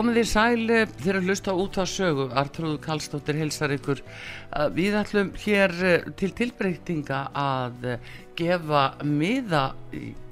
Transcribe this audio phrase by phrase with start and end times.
[0.00, 3.98] Komið þið sæli þegar að hlusta út á sögu Artrúðu Kallstóttir hilsar ykkur.
[4.72, 8.06] Við ætlum hér eh, til tilbreytinga að eh,
[8.38, 9.66] gefa miða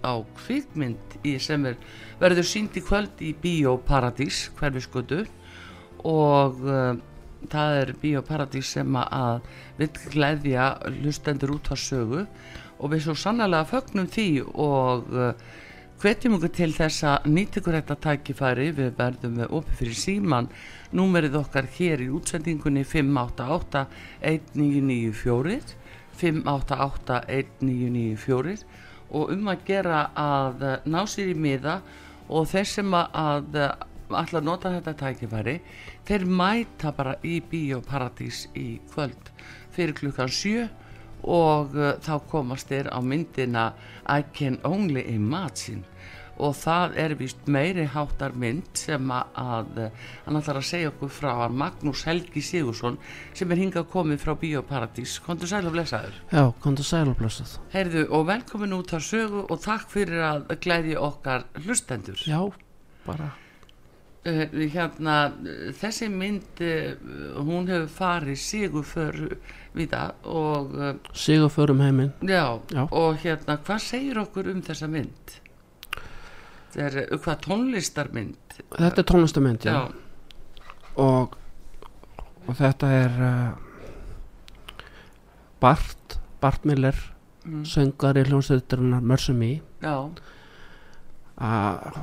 [0.01, 1.77] á kvikmynd í sem er
[2.17, 5.21] verður sínd í kvöld í Bíóparadís hverfiskutu
[6.09, 6.65] og
[7.53, 13.69] það er Bíóparadís sem að vil gleðja hlustendur út á sögu og við svo sannlega
[13.69, 15.13] fögnum því og
[15.99, 18.69] hvetjum okkur til þess að nýtt ykkur þetta tækifæri.
[18.77, 20.49] Við verðum með opið fyrir síman
[20.95, 23.83] númerið okkar hér í útsendingunni 588
[24.23, 25.75] 1994
[26.21, 28.63] 588 1994
[29.09, 31.81] og um að gera að ná sér í miða
[32.29, 35.57] og þeir sem að ætla að nota þetta tækifæri
[36.09, 39.33] þeir mæta bara í Bíóparadís í kvöld
[39.75, 40.69] fyrir klukkan 7
[41.23, 43.71] og uh, þá komast þér á myndina
[44.09, 45.85] I can only imagine.
[46.39, 49.81] Og það er vist meiri háttar mynd sem að, að
[50.23, 52.99] hann ætlar að segja okkur frá að Magnús Helgi Sigursson
[53.35, 55.17] sem er hingað komið frá Bíóparadís.
[55.25, 56.15] Kontur sæl og blessaður.
[56.31, 60.47] Já, kontur sæl og blessað Heyrðu og velkomin út á sögu og takk fyrir að
[60.63, 62.23] glæði okkar hlustendur.
[62.23, 62.41] Já,
[63.03, 63.33] bara.
[64.29, 65.19] Uh, Hérna,
[65.79, 66.95] þessi mynd uh,
[67.43, 68.87] hún hefur farið sigur
[69.87, 72.13] það og uh, sigur förum heiminn.
[72.23, 72.83] Já, Já.
[72.91, 75.37] og hérna, hvað segir okkur um þessa mynd?
[76.79, 78.59] Er hvað tónlistarmynd?
[78.75, 80.65] Þetta er tónlistamynd, já, já,
[80.99, 81.37] Og,
[82.47, 83.69] og þetta er uh,
[85.61, 86.95] Bart Bart Miller
[87.45, 89.95] mm, söngari hljómsveitarinnar Mörsumi já,
[91.39, 91.99] að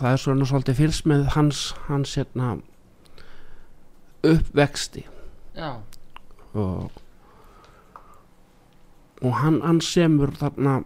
[0.00, 2.54] það er svona svolítið fylgst með hans hans hérna
[4.24, 5.06] uppvexti.
[5.56, 5.80] Já,
[6.54, 6.90] og
[9.20, 10.78] og hann, hann semur þarna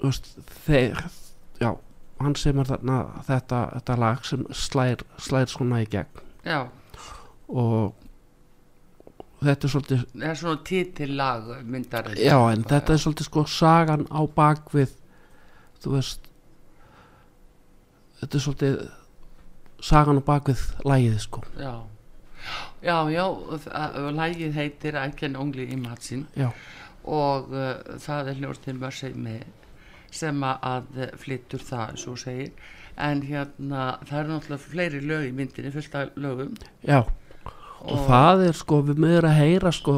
[0.00, 0.30] veist,
[0.64, 1.02] þeir
[1.60, 1.74] já,
[2.22, 6.24] hann semur þarna þetta, þetta lag sem slær, slær svona í gegn.
[6.44, 6.64] Já.
[7.52, 7.92] Og
[9.44, 14.06] þetta er svolítið það er svona titillag myndar já, en þetta er svolítið sko sagan
[14.08, 14.94] á bakvið
[15.84, 16.30] þú veist
[18.22, 18.78] þetta er svolítið
[19.84, 21.44] sagan á bakvið lagið sko.
[21.60, 21.74] Já,
[22.84, 23.26] já, já
[24.14, 26.26] lagið heitir I can only imagine.
[26.36, 26.50] Já,
[27.04, 29.40] og uh, það er hljóðstinn Mörsheimi
[30.14, 32.52] sem að uh, flyttur það, svo segir.
[32.94, 36.52] En hérna, það eru náttúrulega fleiri lög í myndinni, fullt af lögum.
[36.86, 37.02] Já.
[37.84, 39.96] Og, það er sko, við meður að heyra sko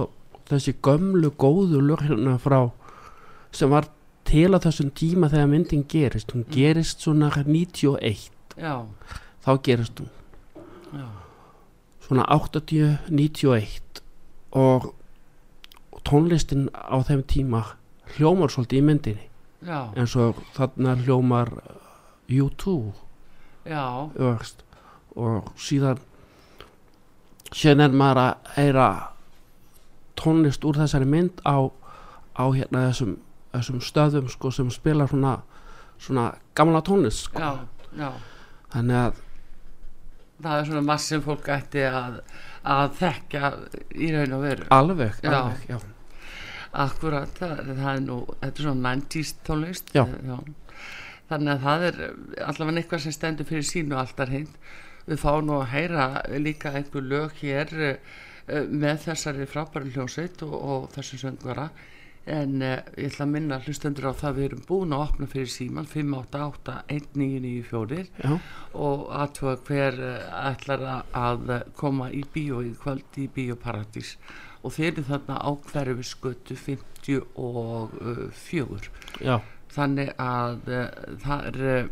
[0.49, 2.61] þessi gömlu góðu lög hérna frá
[3.55, 3.89] sem var
[4.27, 6.33] til á þessum tíma þegar myndin gerist.
[6.35, 8.75] Hún gerist svona 91 já,
[9.45, 10.11] þá gerist hún.
[10.97, 11.06] Já,
[12.06, 14.03] svona 80, 91
[14.56, 14.93] og,
[16.06, 17.62] tónlistin á þeim tíma
[18.15, 19.25] hljómar svolítið í myndinni.
[19.67, 21.81] Já, eins og þarna hljómar uh,
[22.31, 22.77] U2
[23.67, 23.83] já,
[24.15, 24.62] öfst,
[25.19, 25.99] og síðan
[27.50, 28.87] síðan er maður að heyra
[30.20, 31.67] tónlist úr þessari mynd á,
[32.38, 33.17] á hérna þessum,
[33.56, 35.38] þessum stöðum sko sem spila svona,
[35.99, 37.43] svona gamla tónlist sko.
[37.43, 37.67] já,
[37.99, 38.11] já.
[38.76, 39.23] Þannig að
[40.43, 42.21] það er svona mass sem fólk ætti að,
[42.77, 43.50] að þekka
[43.94, 45.31] í raun og veru alveg, Já.
[45.33, 45.79] alveg já.
[46.87, 50.05] akkurat, það, það er nú þetta er svona 90s tónlist Já.
[50.05, 50.81] eh,
[51.31, 52.00] þannig að það er
[52.47, 54.49] allavega eitthvað sem stendur fyrir sínu alltaf hinn
[55.06, 56.06] við fáum nú að heyra
[56.43, 61.69] líka einhver lög hér uh, með þessari frábæri hljómsveit og, og þessum söngvara
[62.26, 65.50] en uh, ég ætla að minna hlustendur á það við erum búin að opna fyrir
[65.52, 68.32] síman 588-1994 já,
[68.75, 74.11] og aðtöða hver uh, ætlar að- að uh, koma í bíó í kvöld í Bíóparadís.
[74.67, 78.90] Og þeir eru þarna á hverju skötu 54
[79.22, 79.37] já,
[79.76, 80.58] þannig að
[81.22, 81.87] það er uh,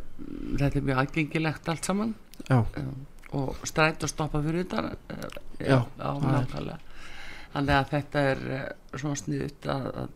[0.58, 2.10] þetta er mjög aðgengilegt allt saman.
[2.48, 2.94] Já, um,
[3.34, 4.80] og stræt og stoppa fyrir þetta
[5.62, 6.78] Já, er- nákvæmlega.
[7.54, 8.38] Þannig að þetta er
[8.98, 10.08] svona sniðut að, að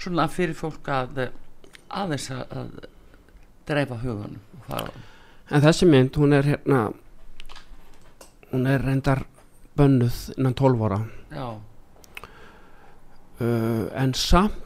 [0.00, 1.26] svona fyrir fólk að
[1.88, 2.68] aðeins að,
[3.66, 4.92] dreifa hugunum og fara.
[5.50, 6.82] En þessi mynd hún er hérna
[8.52, 9.24] hún er reyndar
[9.78, 11.00] bönnuð innan 12 ára.
[11.34, 11.48] Já,
[13.40, 14.62] uh, en samt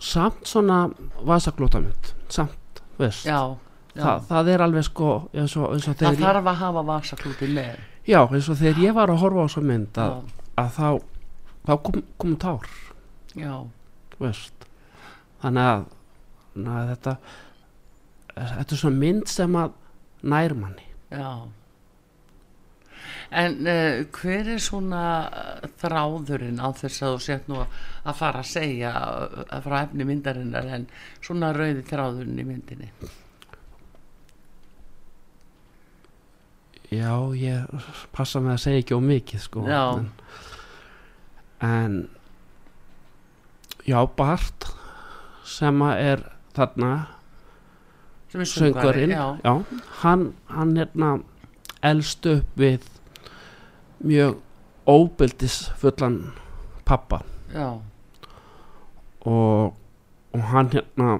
[0.00, 0.88] samt svona
[1.26, 3.26] vasaglótamynd samt, veist.
[3.28, 3.56] Já,
[3.92, 4.02] já.
[4.02, 6.84] Þa, það er alveg sko eins og, eins og það þegar ég, þarf að hafa
[6.88, 7.80] vasaklúti með.
[8.08, 10.14] Já, eins og þegar ég var að horfa á þessa mynd að,
[10.62, 10.88] að þá
[11.68, 12.70] þá kom, kom tár.
[13.36, 13.54] Já,
[14.20, 14.66] veist
[15.40, 15.86] þannig að,
[16.60, 17.16] að þetta
[18.40, 19.72] þetta er svona mynd sem að
[20.30, 20.86] nær manni.
[21.10, 21.48] Já.
[23.30, 25.02] En uh, hver er svona
[25.80, 30.70] þráðurinn á þess að þú sett nú að fara að segja uh, frá efni myndarinnar
[30.74, 30.86] en
[31.22, 32.90] svona rauði þráðurinn í myndinni?
[36.90, 39.82] Já, ég passa með að segja ekki of mikið sko Já.
[39.94, 40.08] en,
[41.62, 42.00] en
[43.86, 44.70] já, Bart
[45.46, 46.22] sem er
[46.56, 46.92] þarna
[48.30, 49.54] sem er já,
[50.02, 51.10] hann, hann hérna
[51.82, 52.84] elst upp við
[54.04, 54.38] mjög
[54.90, 56.20] óbyldisfullan
[56.86, 57.22] pappa.
[57.54, 57.80] Já,
[59.26, 59.74] og,
[60.32, 61.18] og hann hérna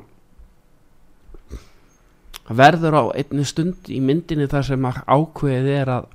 [2.50, 6.08] verður á einni stund í myndinni þar sem ákveðið er að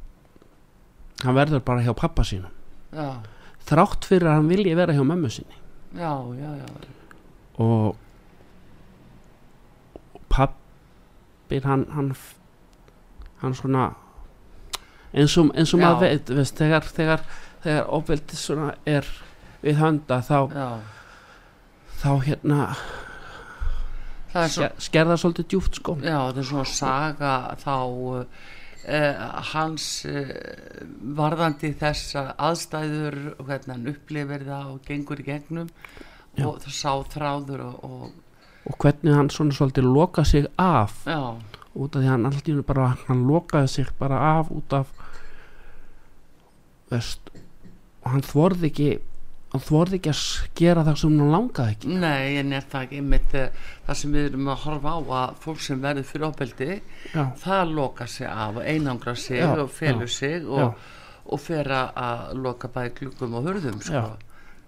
[1.24, 2.52] hann verður bara hjá pappa sínum.
[2.96, 3.20] Já,
[3.68, 5.65] þrátt fyrir að hann vilji vera hjá mömmu sinni
[5.96, 6.66] já, já, já,
[7.58, 7.96] og
[10.30, 12.16] pappin hann hann,
[13.42, 13.94] hann svona
[15.14, 17.24] eins og, eins og maður veit veist, þegar, þegar,
[17.64, 19.08] þegar óbyldis svona er
[19.64, 20.70] við hönda þá, já.
[22.02, 22.62] þá hérna
[24.36, 25.96] svo, sker, skerða svolítið djúpt sko.
[26.04, 27.76] Já, það er svona saga þá
[28.86, 29.24] uh,
[29.54, 30.34] hans uh,
[31.18, 35.72] varðandi þessa aðstæður og hvernig hann upplifir það og gengur í gegnum
[36.36, 36.46] Já.
[36.50, 38.14] og það sá þráður og, og
[38.66, 41.38] og hvernig hann svona svolítið loka sig af já,
[41.76, 44.88] út af því hann alltaf bara hann lokaði sig bara af út af
[46.90, 47.30] veist
[48.02, 48.90] og hann þvorði ekki
[49.56, 50.22] hann þvorði ekki að
[50.60, 51.96] gera það sem hann langaði ekki.
[52.04, 55.40] Nei, en er það ekki einmitt uh, það sem við erum að horfa á að
[55.46, 56.70] fólk sem verður fyrir ofbeldi
[57.46, 60.86] það loka sig af einangra sig Já, og felur já, sig og,
[61.26, 64.04] og fer að- loka bæði glugum og hurðum sko.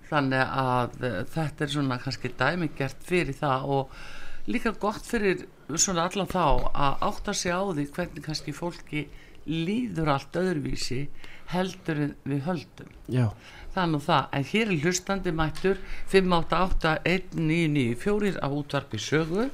[0.08, 3.98] Þannig að uh, þetta er svona kannski dæmigert fyrir það og
[4.48, 5.42] líka gott fyrir
[5.76, 9.02] svona allan þá að átta sig á því hvernig kannski fólki
[9.48, 11.02] líður allt öðruvísi
[11.52, 12.90] heldur við höldum.
[13.12, 13.28] Já,
[13.86, 15.78] nú það, en hér er hlustandi mættur
[16.12, 19.50] 5881994 á útvarpi sögu.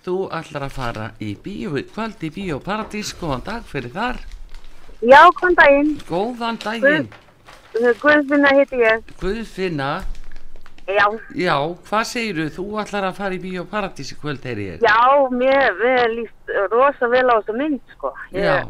[0.00, 4.16] Þú ætlar að fara í bíó kvöld í bíó paradís, góðan dag fyrir þar.
[5.04, 6.00] Já, kom daginn.
[6.08, 7.08] góðan daginn,
[7.72, 9.02] Guðfinna heiti ég.
[9.20, 10.02] Guðfinna.
[10.90, 11.06] Já,
[11.38, 11.54] já,
[11.86, 12.64] hvað segiru, þú?
[12.82, 14.80] Ætlar að fara í bíó paradís í kvöld, er ég.
[14.82, 15.70] Já, mér,
[16.16, 18.10] líst rosa vel á þessu mynd, sko.
[18.34, 18.66] Ég já,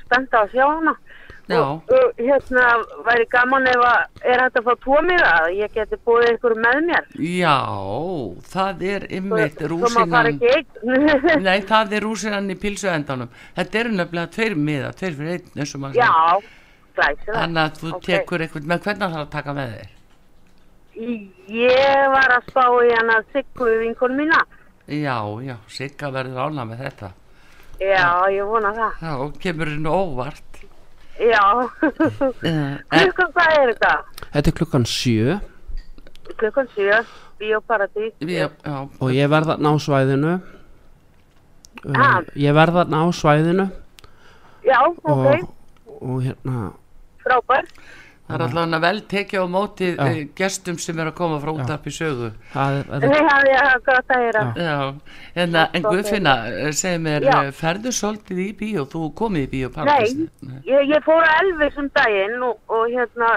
[0.00, 0.94] spennt á að sjá hana.
[0.96, 1.00] já,
[1.58, 2.64] Og, og hérna,
[3.06, 6.80] væri gaman ef að, er hægt að fá tvo miða, ég geti búið ykkur með
[6.86, 7.08] mér.
[7.18, 7.56] já
[8.54, 10.38] það er ymmit rúsinan
[11.48, 15.62] nei, það er rúsinan í pilsu endanum þetta eru nefnilega tveir miða, tveir fyrir einn
[15.64, 16.12] eins og maður já,
[16.96, 17.38] glæsilega.
[17.40, 18.04] Þannig að þú Ok.
[18.10, 19.96] tekur eitthvað með hvernig það að taka með þér?
[21.00, 24.40] Ég var að spá í hana Siggu vinkon mína.
[24.90, 25.16] Já,
[25.46, 27.10] já, Sigga verður ána með þetta.
[27.80, 28.96] Já, ég vona það.
[29.06, 30.49] Já, kemur hennu óvart.
[31.20, 31.44] Já.
[32.90, 33.92] Klukkan hvað er þetta?
[34.32, 35.38] þetta er klukkan sjö
[36.40, 37.00] Klukkan sjö,
[38.64, 40.38] já, og ég verða ná svæðinu
[41.96, 42.20] Ah.
[42.36, 43.66] ég verða ná svæðinu
[44.64, 45.54] Já, ok, og,
[46.00, 46.72] og hérna
[47.24, 47.64] frábær.
[48.30, 50.00] Það er allavega vel tekið á móti Já.
[50.06, 52.30] uh, gestum sem er að koma frá útarpi sögu.
[52.54, 54.42] það er, það er, gott að heyra.
[54.56, 54.64] Já.
[54.70, 54.78] Já,
[55.34, 55.90] en, en Ok.
[55.90, 57.36] Guðfinna, eh, segðu mér, Já.
[57.44, 60.28] eh, ferðu svolítið í bíó, þú komið í bíó Nei,
[60.64, 63.30] ég, ég fór að Elvis um daginn og, og hérna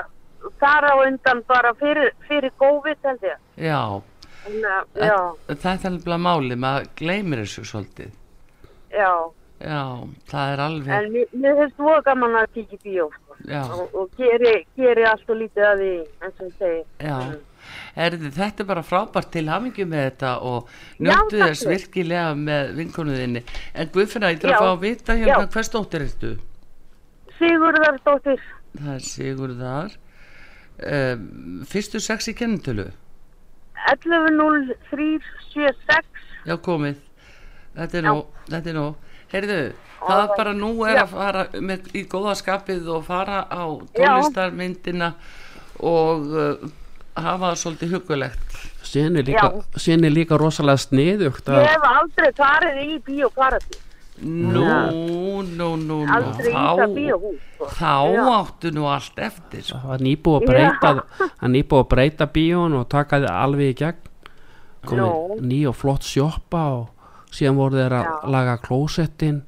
[0.60, 3.38] þar á undan bara fyrir, fyrir COVID held ég.
[3.58, 4.02] Já,
[4.44, 4.60] En,
[5.00, 8.12] já, það er alveg máli, maður gleymir þessu svolítið.
[8.92, 9.14] já.
[9.64, 13.06] Já, það er alveg, En mér, mér finnst þú gaman að kíkja í bíó.
[13.52, 16.84] Og, og geri, geri allt og lítið að því eins og ég segi.
[17.00, 17.36] Já, Mm.
[17.96, 20.68] Erði, þetta er bara frábært til hamingi með þetta og
[21.00, 23.42] njóttu þess virkilega með vinkonuðinni.
[23.74, 26.32] En Guðfinna, ég þarf að fá að vita hérna hvers dóttir ertu?
[27.38, 28.42] Sigurðardóttir,
[28.74, 29.92] Það er Sigurðar.
[30.84, 32.88] Um, fyrstu sex í kennitölu?
[33.94, 36.04] 110376.
[36.48, 36.96] Já, komið.
[37.76, 38.96] Er þetta er nóg.
[39.34, 39.60] Heyrðu,
[40.04, 41.04] það er bara nú er Já.
[41.04, 43.64] að fara með, í góða skapið og fara á
[43.98, 45.14] tónlistarmyndina
[45.84, 46.68] og uh,
[47.18, 48.60] hafa það svolítið hugulegt.
[48.86, 49.50] síðan er líka,
[49.96, 53.82] er líka rosalega sniðugt að Ég hef aldrei farið í bíóparadís.
[54.24, 57.70] Nú, nú, nú, nú, Aldrei í það þá, sko.
[57.74, 57.94] þá
[58.38, 59.64] áttu nú allt eftir.
[59.66, 60.92] það var nýbúið að breyta
[61.42, 64.12] það nýbúið að breyta bíón og taka þið alveg í gegn
[64.86, 65.40] komið Nú.
[65.50, 66.93] ný og flott sjoppa og
[67.34, 68.14] síðan voru þeir að Já.
[68.36, 69.42] laga klósettin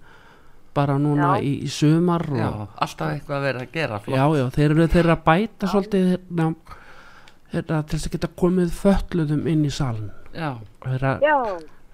[0.75, 4.17] bara núna í, í sumar Já, og, alltaf eitthvað að vera að gera flott.
[4.17, 6.47] já, já, þeir eru þeir að bæta svolítið hérna,
[7.53, 10.49] hérna, til þess að geta komið fötluðum inn í salin Já,
[10.83, 11.29] þeir að,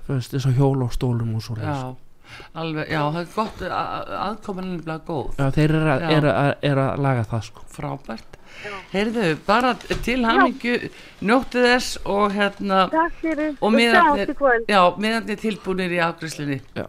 [0.07, 1.75] þú veist, þess að hjólastólum og svo já,
[2.57, 5.33] alveg, já, það er gott, aðkoman er nefnilega góð.
[5.37, 8.37] Já, þeir eru að, er að, er að laga það sko Frábært.
[8.91, 9.71] Heyrðu, bara
[10.05, 10.89] til hamingju,
[11.25, 12.79] njóttu þess og hérna,
[13.61, 13.73] og
[14.67, 16.59] já, miðarnir tilbúinir í afgriðslinni.
[16.77, 16.85] Já.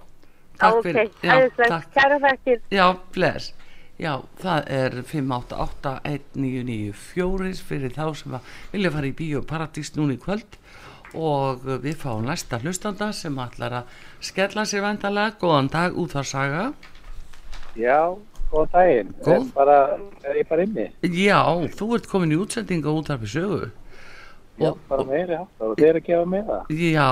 [0.62, 1.84] Takk fyrir, já, takk.
[2.70, 3.44] Já, bless.
[4.02, 8.40] Já, það er 5881994 fyrir þá sem að
[8.72, 10.50] vilja fara í bíó paradís núna í kvöld
[11.12, 13.88] og við fáum næsta hlustanda sem ætlar að
[14.24, 15.36] skella sér vendalega.
[15.40, 16.64] Góðan dag, útvarsaga.
[17.76, 18.16] Já,
[18.52, 19.14] góðan daginn.
[19.26, 19.76] Er, bara,
[20.28, 20.88] er ég bara inni?
[21.02, 21.40] Já,
[21.78, 23.70] þú ert komin í útsendinga útvarfi sögu.
[24.60, 26.74] Já, Og- bara meiri áttar og þeir eru að gefa mig það.
[26.92, 27.08] Já,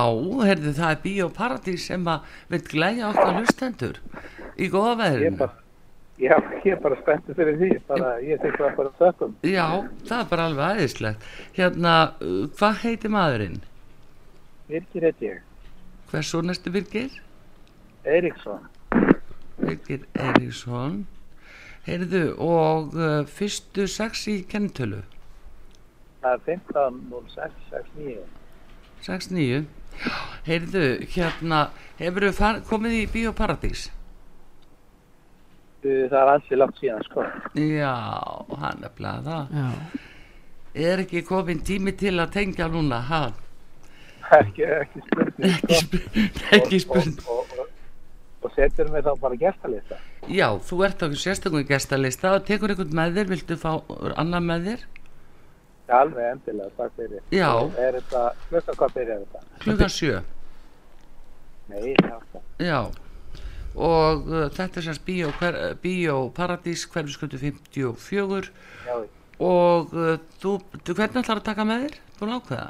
[0.51, 2.21] herðu, það er bíó paradís sem að
[2.53, 3.99] vil glæja okkar hlustendur
[4.61, 5.53] í góða bara,
[6.21, 7.71] já, ég er bara spenntur fyrir því.
[7.89, 9.33] Bara, ég tek það bara þökkum.
[9.49, 9.67] Já,
[10.05, 11.25] það er bara alveg aðeinslegt.
[11.57, 13.61] Hérna, uh, hvað heitir maðurinn?
[14.69, 15.41] Birgir heit ég.
[16.13, 17.11] Hversu næstu Birgir?
[18.05, 18.69] Eiríksson.
[19.61, 21.07] Birgir Eiríksson
[21.87, 25.01] Heyrðu og uh, fyrstu sex í kennitölu
[26.21, 28.19] Það er 15.06.69.
[29.07, 29.63] 6-9
[30.45, 30.85] Heyrðu,
[31.15, 31.63] hérna
[32.01, 33.89] hefur þú komið í Bíóparadís?
[35.81, 37.25] Það er ansi langt síðan, sko.
[37.57, 37.95] Já,
[38.61, 38.93] hann er
[39.57, 39.69] Já,
[40.75, 43.23] Er ekki komin tími til að tengja núna, ha?
[44.37, 45.81] Ekki, ekki spurning, Ekki, sko.
[45.81, 47.73] spurning, ekki spurning Og, og, og,
[48.45, 49.99] og setur mig þá bara gestalista.
[50.31, 53.71] Já, þú ert á sérstökum gestalista og tekur einhvern með þér, viltu fá
[54.21, 54.89] annar með þér?
[55.91, 57.23] Já, alveg endilega, takk fyrir.
[57.35, 57.51] Já.
[57.83, 59.47] Er þetta, klukka hvað byrjar þetta?
[59.65, 60.21] Klukkan sjö
[61.71, 62.19] Nei, já,
[62.59, 62.81] Já
[63.71, 65.57] og uh, þetta er sérst bíó, hver,
[66.35, 68.51] Paradís hverfiskötu 54
[68.87, 68.97] já,
[69.39, 71.99] og uh, þú, þú hvernig ætlar að taka með þér?
[72.19, 72.69] Búin að ákveða?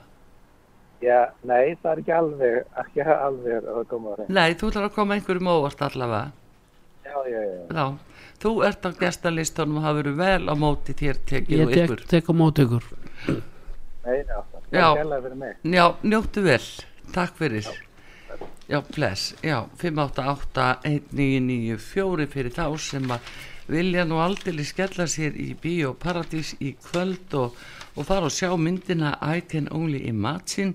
[1.01, 4.31] já, nei, það er ekki alveg, ekki alveg að koma á hrein.
[4.37, 6.40] Nei, þú ætlar að koma einhverjum óvart allavega
[7.11, 7.19] Já,
[7.75, 7.85] já,
[8.43, 11.85] þú ert á gestalistanum og hafa verið vel á móti þér tekið ég og tek,
[11.91, 12.01] ykkur.
[12.15, 12.85] tek á móti ykkur.
[14.07, 14.87] Nei, já, það Já.
[15.01, 15.55] gælaði fyrir mig.
[15.75, 16.67] Já, njóttu vel,
[17.15, 17.67] takk fyrir.
[18.71, 23.21] Já, bless, já, 588-1994 fyrir þá sem að
[23.71, 27.55] vilja nú aldrei skella sér í Bíó Paradís í kvöld og,
[27.97, 30.75] og fara og sjá myndina I Can Only Imagine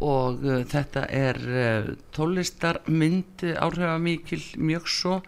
[0.00, 5.18] og uh, þetta er uh, tónlistarmynd áhrifamikil mjög svo.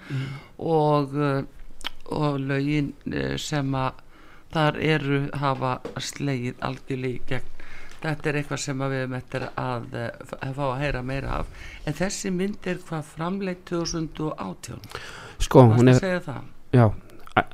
[0.58, 1.42] Og, uh,
[2.14, 4.00] og lögin uh, sem að
[4.54, 7.50] þar eru hafa slegið algjörlega í gegn.
[8.04, 11.70] Þetta er eitthvað sem við eftir að, uh, að fá að heyra meira af.
[11.84, 14.80] En þessi mynd er hvað framleitt 2018
[15.44, 16.22] Sko, hún er,
[16.72, 16.92] já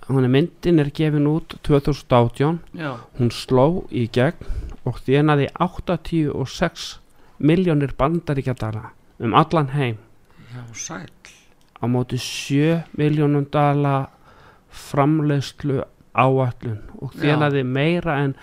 [0.09, 6.91] hún er myndin er gefin út 2018 Já, hún sló í gegn og þjenaði 86
[7.39, 10.01] miljónir bandaríkjadala um allan heim.
[10.51, 11.09] Já, sæl
[11.81, 14.11] á móti 7 miljónum dala
[14.69, 15.81] framleiðslu
[16.15, 17.21] áallun og Já.
[17.23, 18.35] þjenaði meira en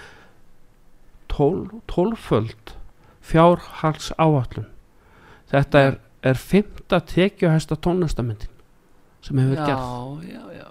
[1.30, 2.74] 12, 12
[3.22, 4.70] fjárhals áallun
[5.52, 8.52] þetta er, er fymta tekjuhæsta tónlistamyndin
[9.22, 10.68] sem hefur já, gerð já, já,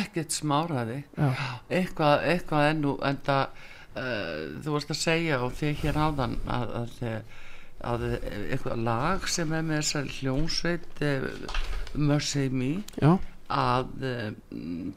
[0.00, 1.30] ekkert smáraði já,
[1.68, 3.66] eitthvað, eitthvað ennú en það
[3.96, 7.18] uh, þú varst að segja og þið hér áðan að, að, að,
[7.92, 11.58] að eitthvað lag sem er með þessar hljónsveit uh,
[11.98, 13.16] Mercy Me já,
[13.50, 14.28] að uh,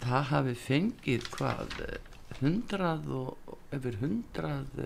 [0.04, 4.84] það hafi fengið hvað eh, hundrað og yfir hundrað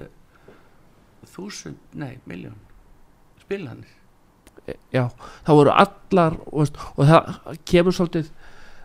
[1.27, 2.59] þúsund, nei, miljón
[3.43, 3.93] spilanir.
[4.91, 5.05] Já
[5.47, 8.31] það voru allar og, og það kemur svolítið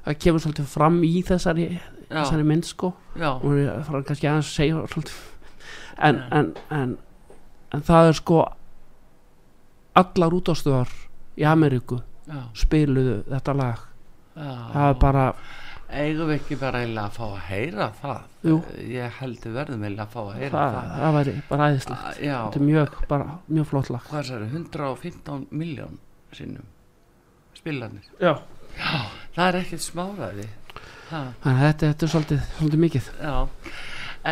[0.07, 2.93] það kemur svolítið fram í þessari, já, þessari mynd sko.
[3.19, 5.05] Já, og ég fara kannski aðeins að segja
[6.03, 6.99] en, en, en,
[7.73, 8.43] en það er sko
[9.99, 10.93] allar útastöðar
[11.39, 13.89] í Ameríku já, spiluðu þetta lag.
[14.33, 14.53] Já.
[14.73, 15.25] það er bara,
[15.93, 18.21] eigum við ekki bara eiginlega að fá að heyra það?
[18.49, 18.55] Jú.
[18.89, 22.07] ég held við verðum eiginlega að fá að heyra það, það, það væri bara æðislegt.
[22.07, 24.07] Ah, já, þetta er mjög, bara mjög flott lag.
[24.09, 26.01] Hvað er það 115 miljón
[26.33, 26.71] sinnum.
[27.59, 28.33] Spilanir já.
[29.37, 30.51] Það er ekkert smáraði
[31.13, 33.07] þannig að þetta, þetta er svolítið, svolítið mikið.
[33.21, 33.37] Já,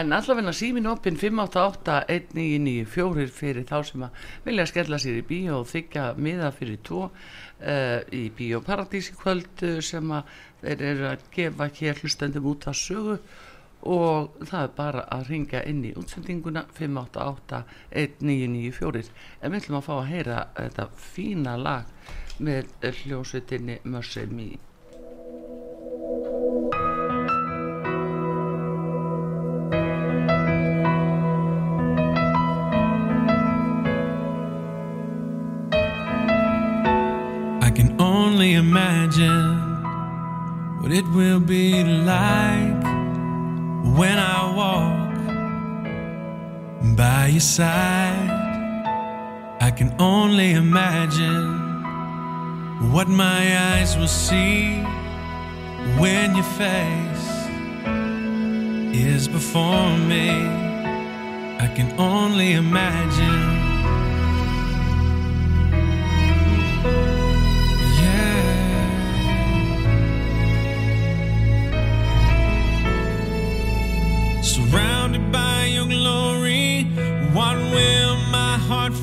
[0.01, 4.13] en allavegna símin opinn 588-1994 fyrir þá sem að
[4.47, 9.15] vilja skella sér í bíó og þykja miða fyrir tvo uh, í Bíó Paradís í
[9.19, 10.23] kvöld uh, sem að
[10.63, 13.17] þeir eru að gefa hér hlustendum út að sögu.
[13.81, 19.09] Og það er bara að ringa inn í útsendinguna 588-1994
[19.41, 21.89] en við ætlum að fá að heyra þetta fína lag
[22.45, 22.65] með
[23.01, 24.29] hljósutinni Mercy
[40.93, 42.83] it will be like
[43.99, 45.11] when I walk
[46.97, 48.31] by your side.
[49.61, 51.61] I can only imagine
[52.93, 53.43] what my
[53.73, 54.83] eyes will see
[56.01, 57.29] when your face
[58.93, 60.31] is before me.
[61.65, 63.60] I can only imagine.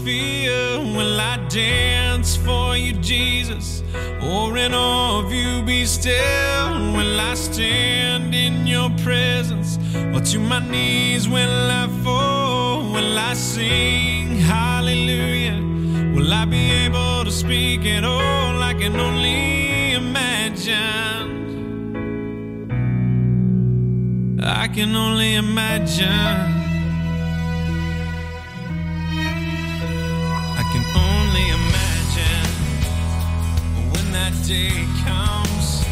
[0.07, 0.79] Feel?
[0.95, 3.83] Will I dance for you, Jesus?
[4.23, 6.69] Or in awe of you be still?
[6.97, 9.77] Will I stand in your presence?
[10.13, 12.93] Or to my knees will I fall?
[12.93, 15.59] Will I sing hallelujah?
[16.15, 18.63] Will I be able to speak at all?
[18.71, 21.29] I can only imagine.
[24.41, 26.56] I can only imagine.
[34.47, 35.83] Day comes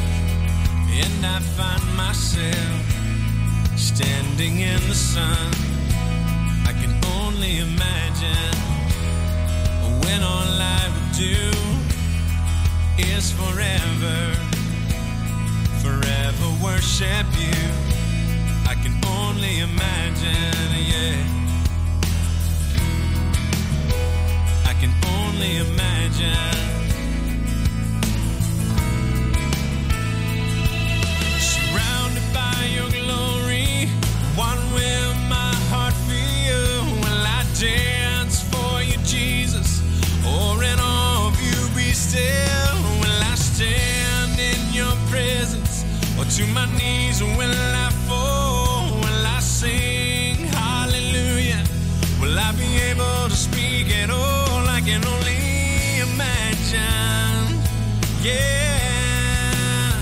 [0.87, 2.83] and I find myself
[3.75, 5.51] standing in the sun.
[6.65, 8.55] I can only imagine
[10.03, 11.51] when all I would do
[12.97, 14.19] is forever,
[15.83, 17.59] forever worship you.
[18.71, 21.17] I can only imagine, yeah.
[24.63, 26.74] I can only imagine.
[46.35, 48.91] To my knees will I fall?
[48.99, 51.63] Will I sing hallelujah?
[52.19, 54.67] Will I be able to speak at all?
[54.67, 57.57] I can only imagine.
[58.21, 59.93] Yeah,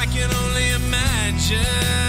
[0.00, 2.03] I can only imagine.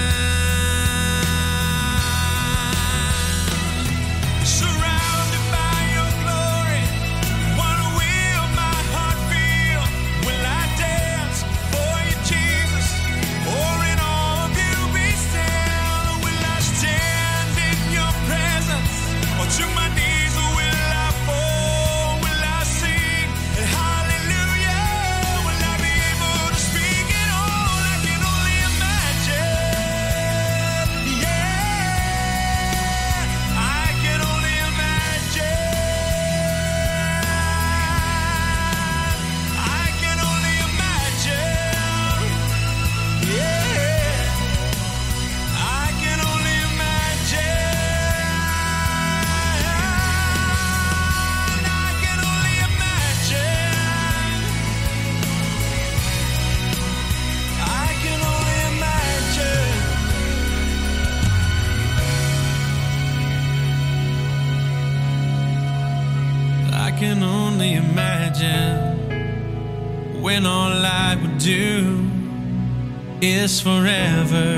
[73.46, 74.50] Is forever,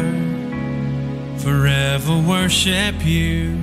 [1.43, 3.59] forever worship you.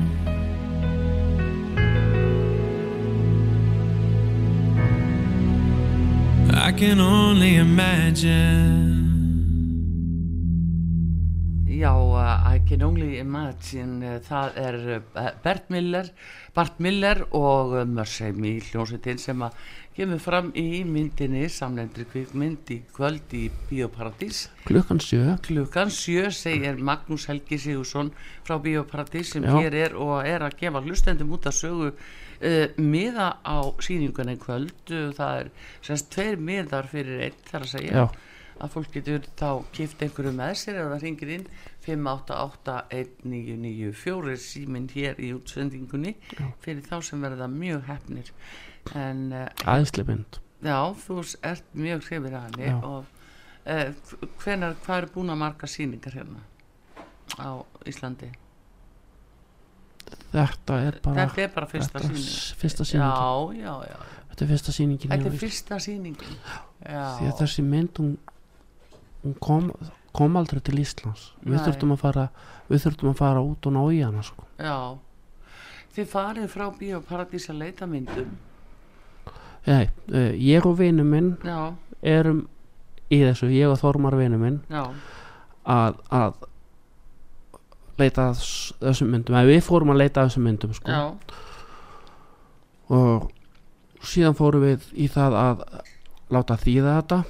[6.53, 8.95] I can only imagine.
[11.67, 14.77] Já, uh, I can only imagine uh, það er
[15.17, 16.07] uh, Bert Miller
[16.55, 19.57] Bart Miller og Mörsheim í hljómsveitin sem að
[19.95, 24.49] kemur fram í myndinni samlendri kvikmynd í kvöld í Bíóparadís.
[24.67, 25.37] Klukkan sjö.
[25.47, 28.11] Klukkan sjö segir Magnús Helgi Sigursson
[28.47, 29.55] frá Bíóparadís sem Já.
[29.55, 34.43] hér er og er að gefa hlustendum út að sögu uh, miða á sýningunni í
[34.43, 34.75] kvöld.
[34.91, 35.49] Uh, það er
[35.87, 37.95] semst tveir miðar fyrir einn þar að segja.
[37.95, 38.07] Já,
[38.63, 41.47] að fólk getur þá kipt einhverju með sér ef það ringir inn
[41.87, 46.13] 5881994 síminn hér í útsendingunni
[46.65, 48.29] fyrir þá sem verða mjög hefnir
[48.95, 53.05] en uh, aðeinslega mynd já, þú ert mjög hrifir að henni og
[53.67, 56.43] uh, hvenar, hvað eru búin að marga sýningar hérna
[57.41, 57.51] á
[57.89, 58.29] Íslandi?
[60.35, 62.29] þetta er bara þetta er bara fyrsta þetta er sýning.
[62.29, 63.11] s- fyrsta sýningin.
[63.11, 63.99] Já, já, já,
[64.31, 66.39] þetta er fyrsta sýningin þetta er fyrsta sýningin.
[66.85, 68.11] Já, því að þessi mynd hún,
[69.25, 69.71] hún kom,
[70.15, 71.31] kom aldrei til Íslands.
[71.45, 71.63] Við Nei.
[71.65, 72.27] þurftum að fara
[72.69, 74.47] við þurftum að fara út og ná í hana sko.
[74.59, 74.77] já.
[75.95, 78.33] Þið farið frá Bíóparadís að leita myndum
[79.65, 81.73] Nei, uh, ég og vinur minn já,
[82.05, 82.43] erum
[83.13, 86.35] í þessu, ég og Þormar vinur minn að, að
[88.01, 88.43] leita að
[88.83, 89.39] þessum myndum.
[89.39, 90.91] Eða við fórum að leita að þessum myndum sko.
[92.95, 93.31] og
[94.05, 95.65] síðan fórum við í það að
[96.35, 97.21] láta þýða þetta.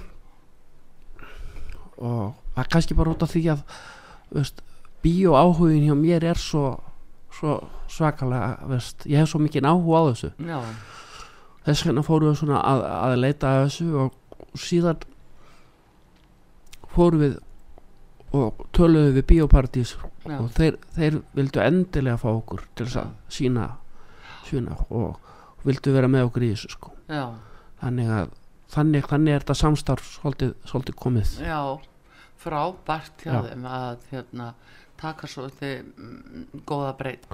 [2.05, 3.63] Og er kannski bara út af því að
[4.35, 4.63] veist,
[5.05, 6.79] bíó áhugin hjá mér er svo,
[7.35, 7.61] svo
[7.93, 10.31] svakalega veist, ég hef svo mikið áhuga á þessu.
[10.49, 10.59] Já,
[11.65, 15.07] þess vegna fórum við svona að, að leita að þessu og, og síðan
[16.95, 17.41] fórum við
[18.35, 23.13] og töluðum við bíópartís já, og þeir, þeir vildu endilega fá okkur til þess að
[23.37, 23.69] sína
[24.49, 25.21] sína og
[25.65, 26.91] vildu vera með okkur í þessu sko.
[27.09, 27.31] Já,
[27.81, 28.33] þannig að
[28.75, 31.37] þannig, þannig er þetta samstarf svolítið, svolítið komið.
[31.47, 31.61] Já
[32.45, 33.41] frábært hjá Já.
[33.49, 34.49] þeim að hérna,
[35.01, 37.27] taka svo þið mm, góða breytt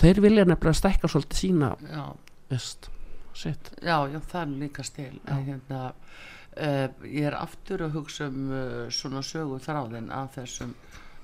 [0.00, 2.04] þeir vilja nefnilega stækka svolítið sína já,
[2.50, 2.88] veist,
[3.34, 3.70] sitt.
[3.82, 5.20] Já, já, það er líka stil.
[5.28, 10.74] En hérna uh, ég er aftur að hugsa um uh, svona sögu þráðin af þessum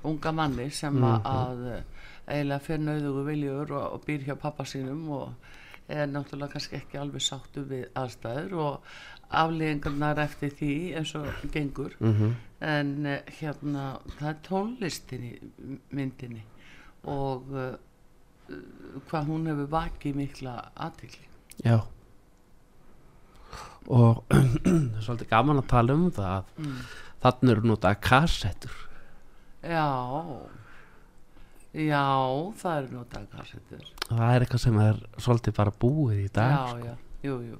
[0.08, 1.22] unga manni sem mm Mhm.
[1.24, 1.82] að uh,
[2.28, 5.32] eiginlega fyrir nauðugu viljur og, og býr hjá pappa sínum og
[5.88, 8.82] er náttúrulega kannski ekki alveg sáttu við aðstæður og
[9.30, 11.94] afleggingarnar eftir því eins og gengur.
[12.00, 15.32] Mm en uh, hérna það er tónlistin í
[15.94, 16.40] myndinni
[17.06, 17.76] og uh,
[19.06, 21.28] hvað hún hefur vakið mikla aðtikli
[21.62, 21.78] já
[23.88, 26.78] og það er svolítið gaman að tala um það að mm.
[27.24, 28.76] þannig eru notað kassettur.
[29.64, 29.88] Já.
[31.78, 32.04] Já
[32.58, 33.88] það eru notað kassettur.
[34.08, 36.94] Það er eitthvað sem er svolítið bara búið í dag já já,
[37.28, 37.58] jú jú.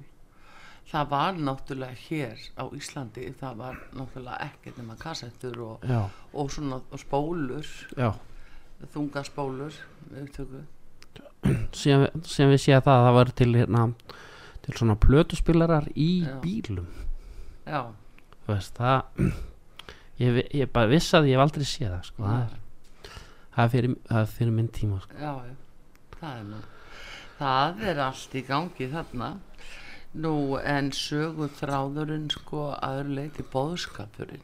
[0.89, 5.85] Það var náttúrulega hér á Íslandi það var náttúrulega ekkert nema kassettur og,
[6.33, 7.69] og svona spólur.
[7.93, 8.13] Já.
[8.93, 9.75] þungaspólur
[11.75, 13.83] Síðan, síðan við séð það að það var til hérna
[14.69, 16.33] til svona plötuspilarar í Já.
[16.43, 16.87] bílum.
[17.65, 17.81] Já,
[18.47, 19.29] veist það
[20.23, 22.23] ég, ég bara viss að ég hef aldrei séð það sko.
[22.23, 23.13] það, er,
[23.55, 25.19] það, er fyrir, það er fyrir minn tíma sko.
[25.19, 25.33] já,
[26.19, 26.67] það er
[27.39, 29.31] það er allt í gangi þarna.
[30.19, 34.41] Nú en sögu þráðurinn sko aður leiti bóðskapurinn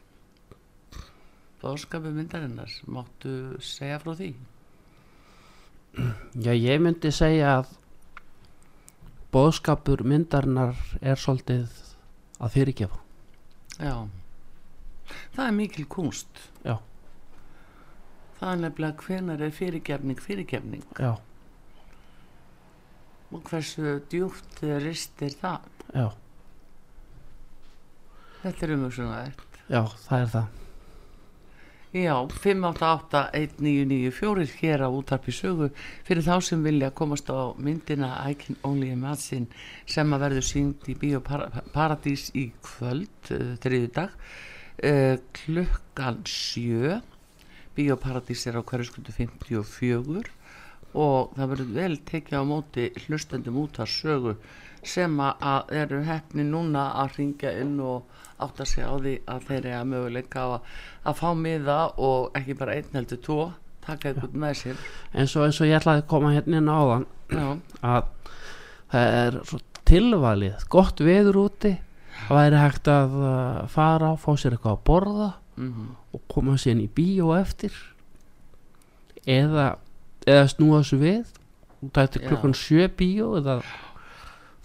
[1.65, 3.31] bóðskapur myndarinnar máttu
[3.63, 4.27] segja frá því?
[6.43, 7.71] Já ég myndi segja að
[9.36, 11.67] bóðskapur myndarinnar er svolítið
[12.39, 13.02] að fyrirgefa.
[13.76, 14.08] Já.
[15.36, 16.80] Það er mikil kunst já,
[18.39, 20.86] það er nefnilega hvenar er fyrirgefning fyrirgefning?
[20.98, 21.12] Já,
[23.30, 25.67] og hversu djúpt ristir það?
[25.93, 26.08] Já,
[28.41, 29.60] þetta er umhugsunarvert.
[29.69, 30.64] Já það er það
[31.95, 35.71] Já, 588-1994 hér á útarpi sögu
[36.03, 39.47] fyrir þá sem vilja komast á myndina I Can Only Imagine
[39.88, 46.99] sem að verður sínd í Bíóparadís í kvöld, uh, þriðu dag uh, klukkan sjö.
[47.79, 50.27] Bíóparadís er á hverju skuldu 54
[50.99, 54.36] og það verður vel tekið á móti hlustendum út af sögu
[54.89, 59.60] sem að eru hefni núna að ringja inn og átta sig á því að þeir
[59.60, 60.74] eru að möguleika á að,
[61.08, 63.39] að fá miða og ekki bara einn heldur tvo
[63.86, 64.84] taka eitthvað með sér.
[65.13, 67.48] Eins og, eins og ég ætlaði að koma hérna inn áðan já,
[67.86, 68.12] að
[68.91, 70.67] það er svo tilvalið.
[70.74, 71.74] Gott veður úti
[72.26, 76.80] það væri hægt að uh, fara fá sér eitthvað að borða mm og koma sér
[76.80, 77.74] í bíó eftir.
[79.28, 79.74] Eða
[80.26, 81.34] eða snúa þessu við.
[81.82, 82.28] Og það er Já.
[82.30, 83.58] klukkan sjö bíó eða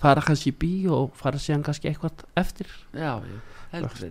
[0.01, 2.73] fara kannski í bíó og fara síðan kannski eitthvað eftir.
[2.97, 3.13] Já,
[3.75, 4.11] heldur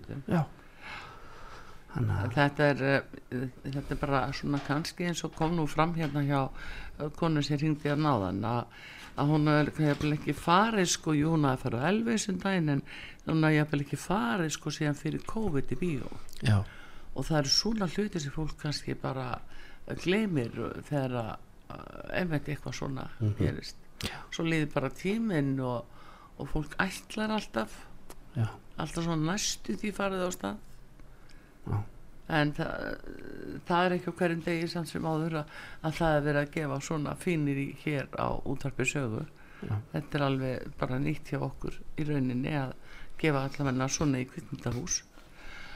[1.99, 6.21] að, þetta er, uh, þetta er bara svona kannski eins og kom nú fram hérna
[6.27, 8.61] hjá uh, konu sem hringdi að náðan að,
[9.19, 12.83] að hún jafnvel ekki farið sko, jú hún að fara á Elvis um en
[13.25, 16.13] hún jafnvel ekki farið sko síðan fyrir COVID í bíó.
[16.45, 16.61] Já,
[17.15, 19.31] og það eru svona hluti sem fólk kannski bara
[20.03, 20.53] gleymir
[20.87, 21.37] þegar að
[22.13, 23.05] einmitt eitthvað svona
[23.37, 23.88] gerist
[24.31, 25.85] svo liði bara tíminn og,
[26.39, 27.77] og fólk ætlar alltaf.
[28.35, 30.59] Já, alltaf svona næstu því farið á stað.
[31.69, 31.79] Já.
[32.39, 32.71] en það,
[33.65, 36.51] það er ekki á hverjum degi samt sem áður að, að það er verið að
[36.55, 39.25] gefa svona fínir í hér á útarpi sögu.
[39.59, 39.75] Já.
[39.91, 42.75] þetta er alveg bara nýtt hjá okkur í rauninni að
[43.19, 45.01] gefa allavegna svona í kvittmyndahús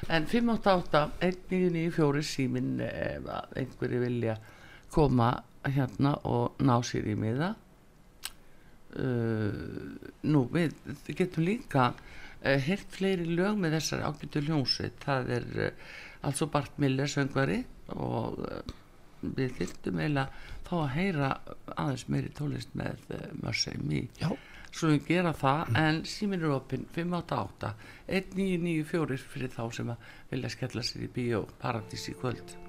[0.08, 4.38] en 588 1994 símin ef að einhverju vilja
[4.94, 5.34] koma
[5.64, 7.54] hérna og ná sér í miða
[8.94, 10.76] nú við
[11.18, 15.92] getum líka uh, hirt fleiri lög með þessari ágættu hljónsveit það er uh,
[16.30, 18.40] altså Bart Miller söngvari og
[19.24, 21.30] við þyrftum eiginlega fá að heyra
[21.76, 23.06] aðeins meiri tónlist með
[23.84, 24.30] Me já,
[24.72, 27.74] svo við gera það en símin er opinn 588
[28.08, 32.63] 1994 fyrir þá sem að vilja skella sér í bíó Paradís í kvöld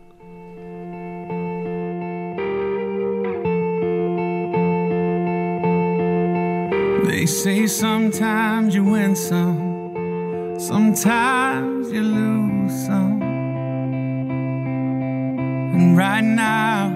[7.07, 13.23] They say sometimes you win some, sometimes you lose some.
[15.75, 16.89] And right now,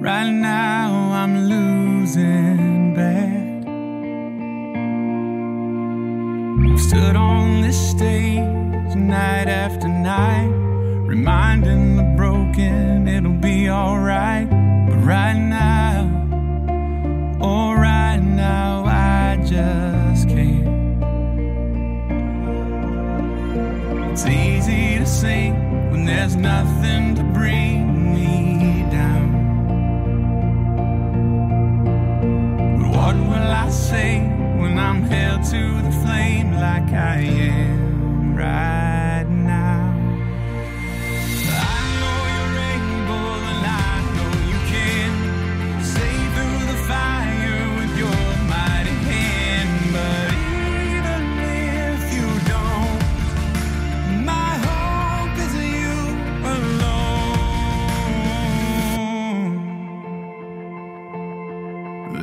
[0.00, 3.64] right now, I'm losing bad.
[6.72, 10.50] I've stood on this stage night after night,
[11.06, 14.50] reminding the broken it'll be alright.
[14.50, 15.82] But right now,
[17.44, 18.71] Oh, right now
[19.62, 20.66] just can't.
[24.10, 25.52] It's easy to sing
[25.90, 27.80] when there's nothing to bring
[28.14, 29.28] me down.
[32.78, 34.20] But what will I say
[34.60, 38.91] when I'm held to the flame like I am right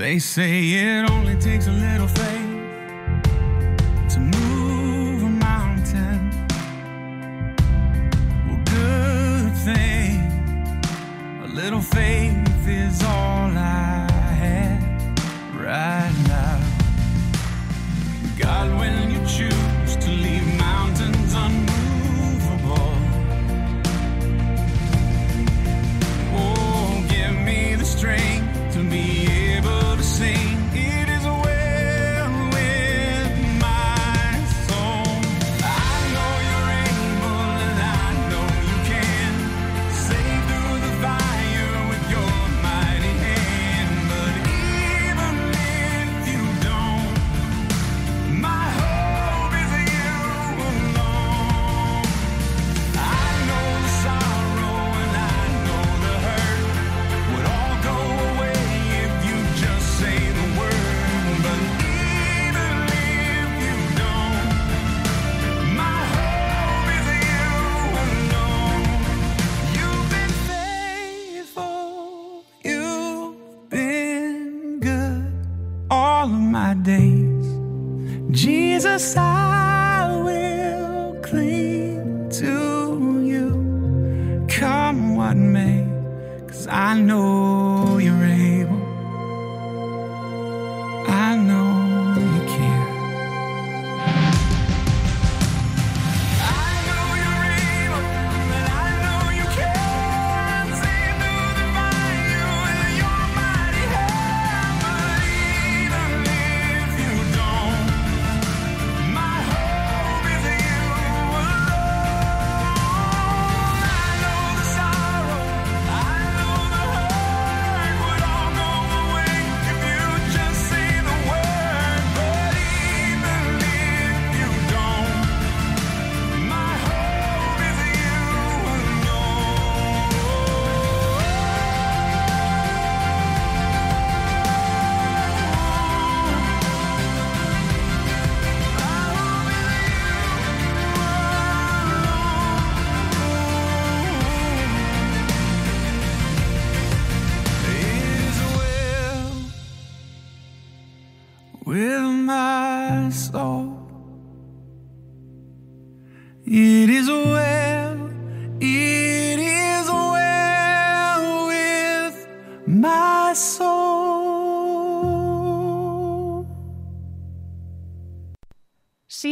[0.09, 2.38] They say it only takes a little faith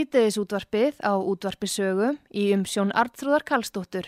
[0.07, 4.07] Sítiðis útvarpið á útvarpisögu í umsjón Artrúðar Karlsdóttur.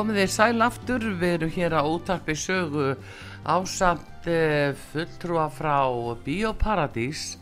[0.00, 2.94] Komið þið sæl aftur, við erum hér á útarpi sögu
[3.44, 5.74] ásamt uh, fulltrúa frá
[6.24, 7.34] Bíóparadís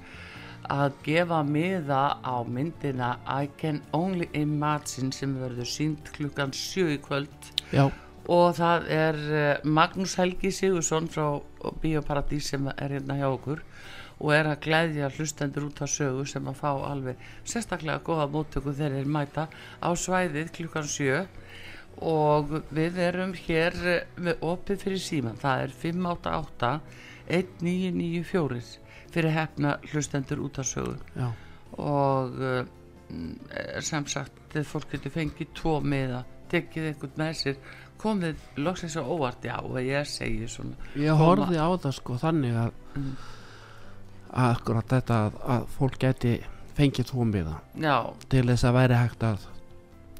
[0.66, 6.98] að gefa miða á myndina I Can Only Imagine sem verður sínt klukkan 7 í
[7.04, 7.52] kvöld.
[7.70, 7.84] Já,
[8.26, 11.38] og það er uh, Magnús Helgi Sigursson frá
[11.78, 13.62] Bíóparadís sem er hérna hjá okkur
[14.18, 18.74] og er að glæðja hlustendur út á sögu sem að fá alveg sérstaklega góða móttöku
[18.74, 19.46] þegar þeir mæta
[19.78, 21.22] á svæðið klukkan 7
[22.02, 26.72] og við erum hér eh, með opið fyrir síman það er 588
[27.28, 28.78] 1994
[29.12, 30.96] fyrir hefna hlustendur út á sögu.
[31.16, 31.28] Já,
[31.78, 32.62] og uh,
[33.84, 37.58] sem sagt eh, fólk getur fengið tvo miða tekið einhvern með sér
[38.00, 39.42] komið loksins á óvart.
[39.44, 41.24] Já og ég segi svona ég Koma.
[41.24, 43.12] horfði á það sko þannig að Mm.
[44.32, 46.30] að akkurat þetta að, að fólk geti
[46.74, 47.58] fengið tvo miða.
[47.78, 47.94] Já.
[48.28, 49.44] Til þess að væri hægt að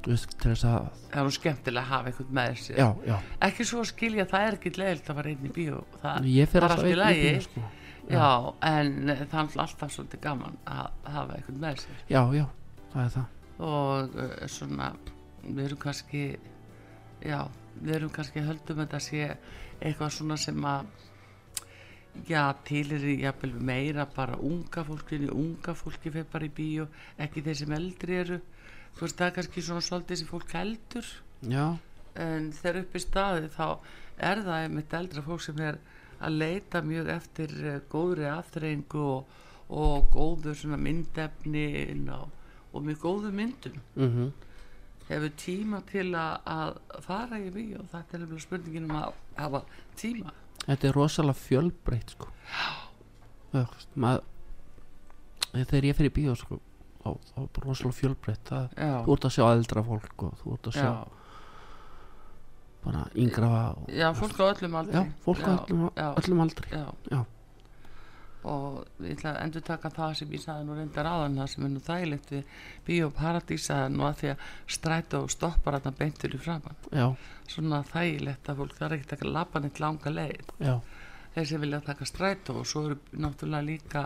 [0.05, 2.79] til þess að það er nú skemmtilega að hafa einhvern með sér.
[2.79, 3.15] Já, já,
[3.47, 5.81] ekki svo að skilja það er ekki leiðilt að fara einn í bíó.
[6.01, 7.33] Það, það er alltaf allt í í lagi.
[7.45, 7.63] sko.
[8.09, 8.29] já,
[8.69, 12.03] en eh, það er alltaf svolítið gaman að hafa einhvern með sér.
[12.09, 12.45] Já, já,
[12.93, 13.35] það er það.
[13.69, 14.91] Og uh, svona
[15.43, 16.23] við erum kannski
[17.25, 17.39] já,
[17.79, 19.23] við erum kannski höldum þetta sé
[19.79, 20.87] eitthvað svona sem að
[22.27, 25.31] já, til er jafnvel meira bara unga fólkinu.
[25.33, 26.87] Unga fólki fyrir bara í bíó
[27.19, 28.39] ekki þeir sem eldri eru
[28.95, 31.11] þú veist það er kannski svona svolítið sem fólk heldur.
[31.49, 31.65] Já,
[32.19, 33.67] en þegar upp í staði þá
[34.29, 35.79] er það einmitt eldra fólk sem er
[36.19, 39.37] að leita mjög eftir uh, góðri aftreyingu og,
[39.69, 41.65] og góður svona myndefni
[42.15, 42.33] og,
[42.73, 43.81] og mjög góðu myndum.
[43.95, 44.29] Mhm.
[45.09, 47.79] Hefur tíma til að, að fara í bíó?
[47.89, 49.63] Það er alveg spurningin um að hafa
[49.97, 50.35] tíma.
[50.67, 52.27] Þetta er rosalega fjölbreytt sko.
[53.55, 53.63] Já,
[53.95, 54.27] maður
[55.49, 56.59] þegar ég fyrir bíó sko
[57.05, 58.51] er bara rosalega fjölbreytt.
[58.75, 60.93] Þú ert að sjá eldra fólk og þú ert að sjá já,
[62.83, 64.95] bara yngra og, já, fólk á öllum aldri.
[64.95, 66.71] Já, fólk á öllum, öllum aldri.
[66.71, 66.87] Já.
[67.11, 67.25] Já.
[68.49, 71.65] og ég ætla að endur taka það sem ég sagði nú reyndar áðan það sem
[71.65, 72.53] er nú þægilegt við
[72.87, 77.07] Bíó Paradís að því að strætó stoppar þarna beintur í framann já,
[77.51, 80.53] svona þægilegt að fólk þarf ekki að lappa neitt langa leið.
[80.63, 80.77] Já,
[81.35, 84.05] þeir sem vilja taka strætó og svo eru náttúrulega líka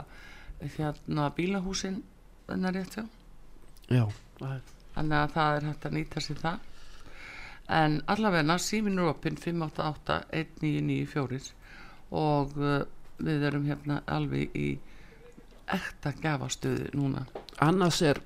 [0.64, 2.02] hérna bílahúsin
[2.48, 4.04] þennar rétt hjá.
[4.94, 6.70] Þannig að það er hægt að nýta sér það.
[7.74, 11.54] En allavegna símin er opinn 588 1994
[12.14, 12.82] og uh,
[13.24, 14.68] við erum hérna alveg í
[15.74, 17.24] ekta gafastöðu núna.
[17.64, 18.20] Annars er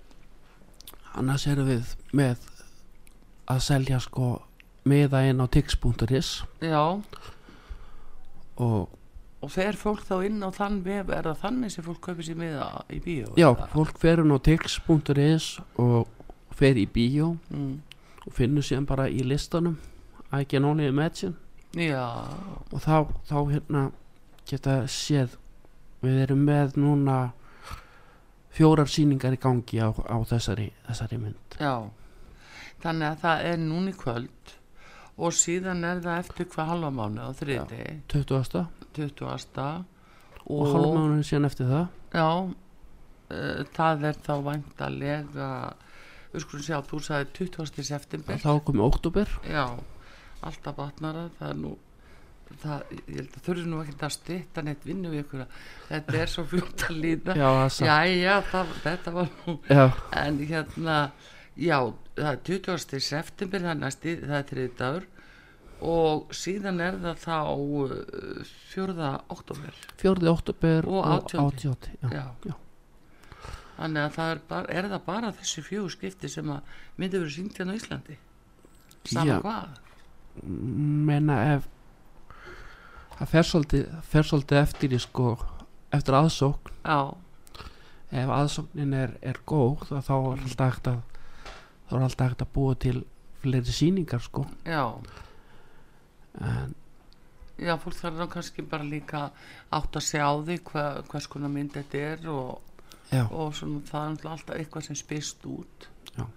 [1.18, 2.42] annars erum við með
[3.48, 4.34] að selja sko
[4.88, 6.32] meða inn á tix.is
[6.64, 6.84] já,
[8.58, 8.97] og
[9.42, 12.40] og fer fólk þá inn á þann vef er það þannig sem fólk kaupir sér
[12.40, 16.08] miða í bíó já, fólk fer inn á tix.is og
[16.58, 17.76] fer í bíó mm.
[18.26, 19.78] og finnur síðan bara í listanum
[20.32, 21.36] I can only imagine.
[21.76, 22.04] Já,
[22.72, 23.84] og þá, þá hérna
[24.48, 25.38] geta séð
[26.04, 27.18] við erum með núna
[28.56, 31.60] fjórar sýningar í gangi á, á þessari, þessari mynd.
[31.62, 31.88] Já.
[32.84, 34.54] Þannig að það er núna í kvöld
[35.18, 38.66] og síðan er það eftir hvað halva mánu á þriði 20.
[38.98, 39.66] 20.
[40.46, 41.86] og, og, hálfmánuðin síðan eftir það
[42.18, 45.50] já uh, það er þá væntalega
[46.34, 47.84] við skulum sjá, þú sagði 20.
[47.88, 49.66] september þá komið oktober já,
[50.46, 51.74] alltaf batnara það er nú
[52.62, 55.46] það, ég held að þurfi nú ekki að styrta neitt vinnu við ykkur
[55.90, 57.50] þetta er svo fljótt að líða já,
[57.84, 59.84] já, já, það, þetta var nú já,
[60.22, 60.98] en hérna
[61.58, 61.78] já,
[62.16, 63.06] það er 20.
[63.10, 65.08] september það er næsti, það er þriði dagur
[65.86, 70.32] og síðan er það þá uh, fjórða oktober 4.
[70.32, 71.44] oktober Og og 18.
[71.46, 71.98] 18.
[72.02, 72.26] Já, já.
[72.50, 72.56] já.
[73.78, 77.36] þannig að það er, bara, er það bara þessi fjögur skipti sem að myndi verið
[77.36, 78.18] syngt hérna á Íslandi
[79.08, 79.38] sama Já.
[79.44, 79.84] hvað
[81.08, 81.68] menna ef
[83.18, 83.48] það fer
[84.30, 85.36] svolítið, eftir í sko
[85.94, 87.00] eftir aðsókn já,
[88.14, 91.00] ef aðsóknin er, er góð þá þá er alltaf hægt að
[91.88, 92.98] þá er alltaf hægt að búa til
[93.42, 94.84] fleiri sýningar sko já
[96.42, 96.76] en
[97.58, 99.20] Já, fólk þarf þá kannski bara líka
[99.74, 102.76] átt að segja á því hva, hvers konar mynd þetta er og,
[103.34, 105.88] og svona, það er alltaf eitthvað sem spyrst út.
[106.14, 106.28] Já.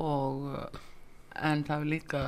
[0.00, 0.80] og
[1.34, 2.22] en það er líka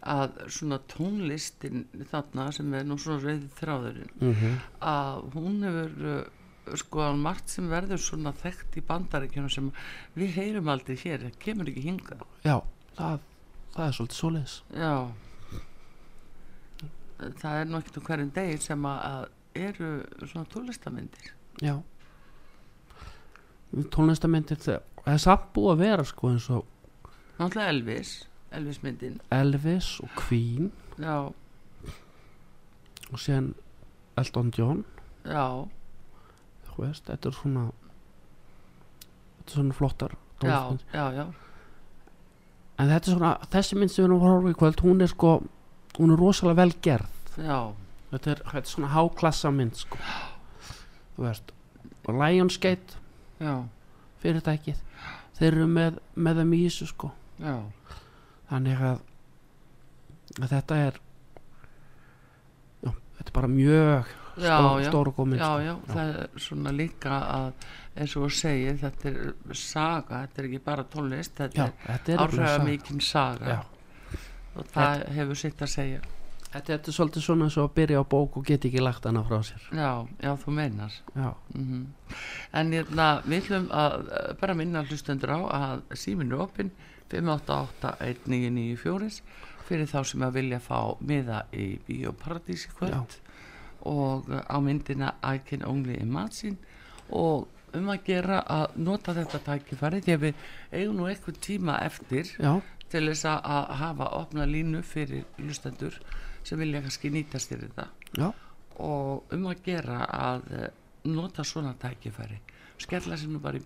[0.00, 6.76] að svona tónlistin þarna sem er nú svona reyði þráðurinn mm að hún hefur uh,
[6.80, 9.68] sko margt sem verður svona þekkt í bandaríkjunum sem
[10.16, 12.24] við heyrum aldrei hér, það kemur ekki hingað.
[12.42, 12.56] Já
[12.96, 13.20] það,
[13.76, 14.56] það er svolítið svoleiðis.
[14.74, 14.92] Já
[17.16, 19.90] Það er nú ekkert um hverjum degi sem að, eru
[20.26, 21.30] svona tónlistamindir
[21.64, 21.78] já.
[23.94, 26.66] Tónlistamyndir það er samt búið að vera sko eins og
[27.36, 28.10] Náttúrulega Elvis,
[28.56, 30.70] Elvis myndin Elvis og Queen.
[30.96, 31.28] Já,
[33.12, 33.50] og síðan
[34.16, 34.84] Elton John.
[35.28, 35.66] Já,
[36.70, 37.64] þú veist, þetta er svona
[39.36, 40.60] þetta er svona flottar já,
[40.92, 41.26] já, já.
[42.76, 45.12] En þetta er svona, þessi mynd sem við erum að horfa í kvöld hún er
[45.12, 45.30] sko,
[45.98, 47.12] hún er rosalega vel gerð.
[47.36, 47.60] Já,
[48.12, 50.00] þetta er, þetta er svona háklassa mynd sko.
[51.16, 51.52] Þú veist
[52.06, 53.00] Lionsgate.
[53.42, 53.54] Já,
[54.22, 54.82] fyrirtækið.
[55.36, 57.10] Þeir eru með, með þeim í þessu sko.
[57.42, 57.56] Já.
[58.50, 59.00] Þannig að,
[60.38, 61.00] að þetta er
[62.86, 65.60] já, þetta er bara mjög Já, stór, já, og góð mynd já, sko.
[65.64, 67.46] já, það er svona líka að
[67.96, 71.48] eins og þú segir, þetta er saga, þetta er ekki bara tónlist já,
[71.86, 73.54] þetta þetta er mikinn saga.
[73.56, 73.75] Já.
[74.56, 76.00] Og það hefur sitt að segja.
[76.46, 79.22] Þetta, þetta er svolítið svona og að byrja á bók og geta ekki lagt hana
[79.26, 79.62] frá sér.
[79.76, 79.92] Já,
[80.22, 80.92] já, þú meinar.
[81.14, 81.84] Já, mm
[82.52, 86.70] En hérna, við ætlum að eh, bara minna hlustendur á að síminu opinn
[87.10, 89.22] 5881994
[89.66, 93.10] fyrir þá sem að vilja fá miða í Bíóparadís í kvöld
[93.86, 96.56] og eh, á myndina I Can Only Imagine
[97.10, 100.34] og um að gera að nota þetta tækifæri því að við
[100.72, 102.52] eigum nú eitthvað tíma eftir já,
[102.92, 105.94] til þess að hafa opna línu fyrir hlustendur
[106.46, 108.28] sem vilja kannski nýtast þér þetta já,
[108.86, 110.68] og um að gera að eh,
[111.10, 112.38] nota svona tækifæri
[112.78, 113.64] skella sér nú bara í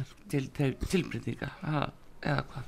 [0.00, 1.90] er til, til tilbreytinga ha,
[2.24, 2.64] eða hvað.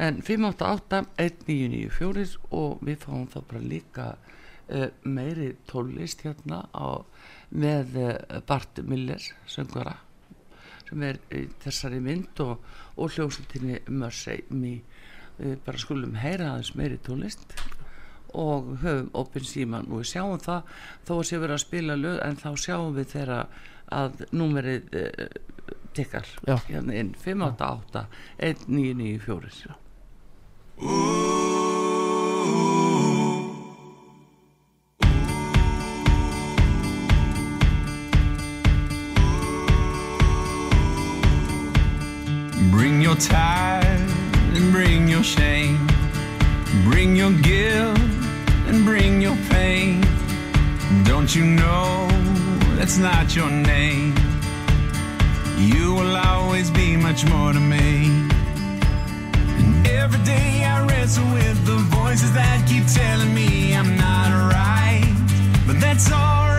[0.00, 7.04] En 588-1994 og við fáum þá bara líka uh, meiri tólist hérna á,
[7.50, 9.96] með uh, Bart Miller söngvara
[10.88, 12.58] sem er í þessari mynd og,
[13.00, 14.78] og hljómsveitinni Mercy Me.
[15.40, 17.56] Við bara skulum heyra aðeins meiri tólist
[18.36, 20.74] og höfum opinn síman og við sjáum það.
[21.08, 23.40] Þó að sé verið að spila lög en þá sjáum við þeirra
[23.90, 25.24] að númerið uh,
[25.96, 26.28] tikkar.
[26.68, 28.06] Hérna inn 588
[28.38, 29.78] 1994
[30.80, 31.29] Bring
[53.30, 54.12] that's your name?
[55.56, 58.06] You will always be much more to me.
[59.58, 65.14] And every day I wrestle with the voices that keep telling me I'm not right.
[65.66, 66.49] But that's alright.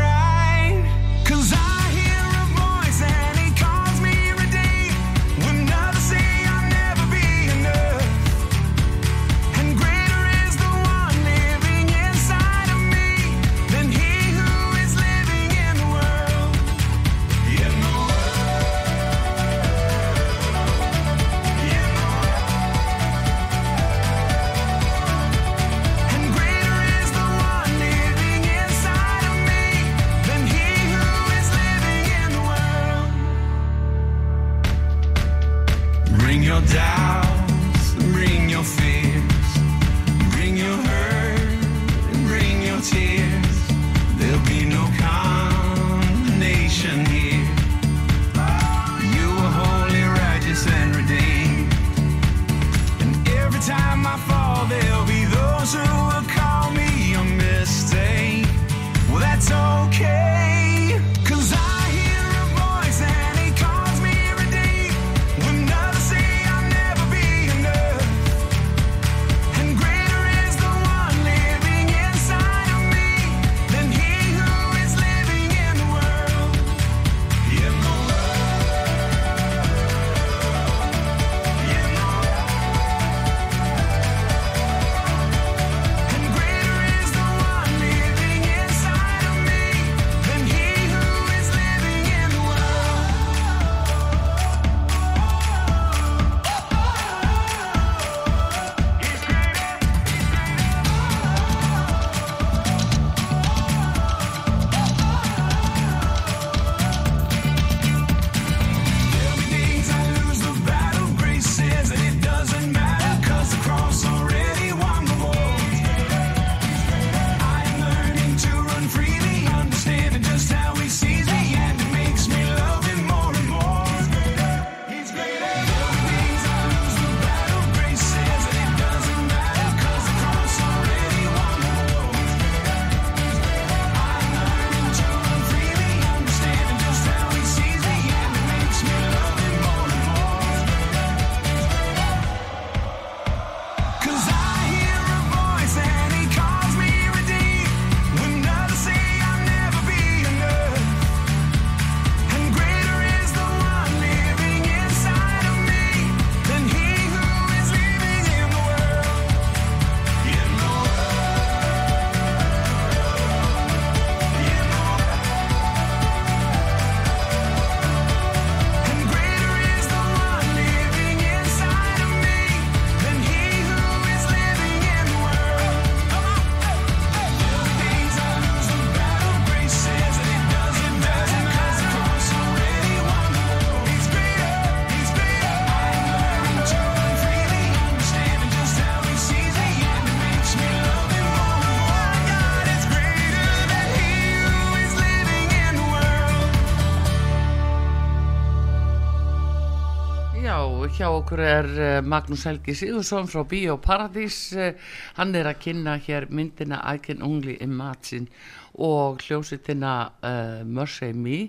[201.32, 204.52] Okkur er eh, Magnús Helgi Sigursson frá Bíó Paradís.
[204.52, 204.74] Eh,
[205.16, 208.28] Hann er að kynna hér myndina I Can Only Imagine
[208.76, 211.46] og hljósitina uh, Mercy Me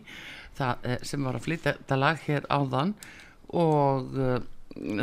[0.54, 2.94] það, sem var að flytja þetta lag hér áðan.
[3.58, 4.38] Og uh,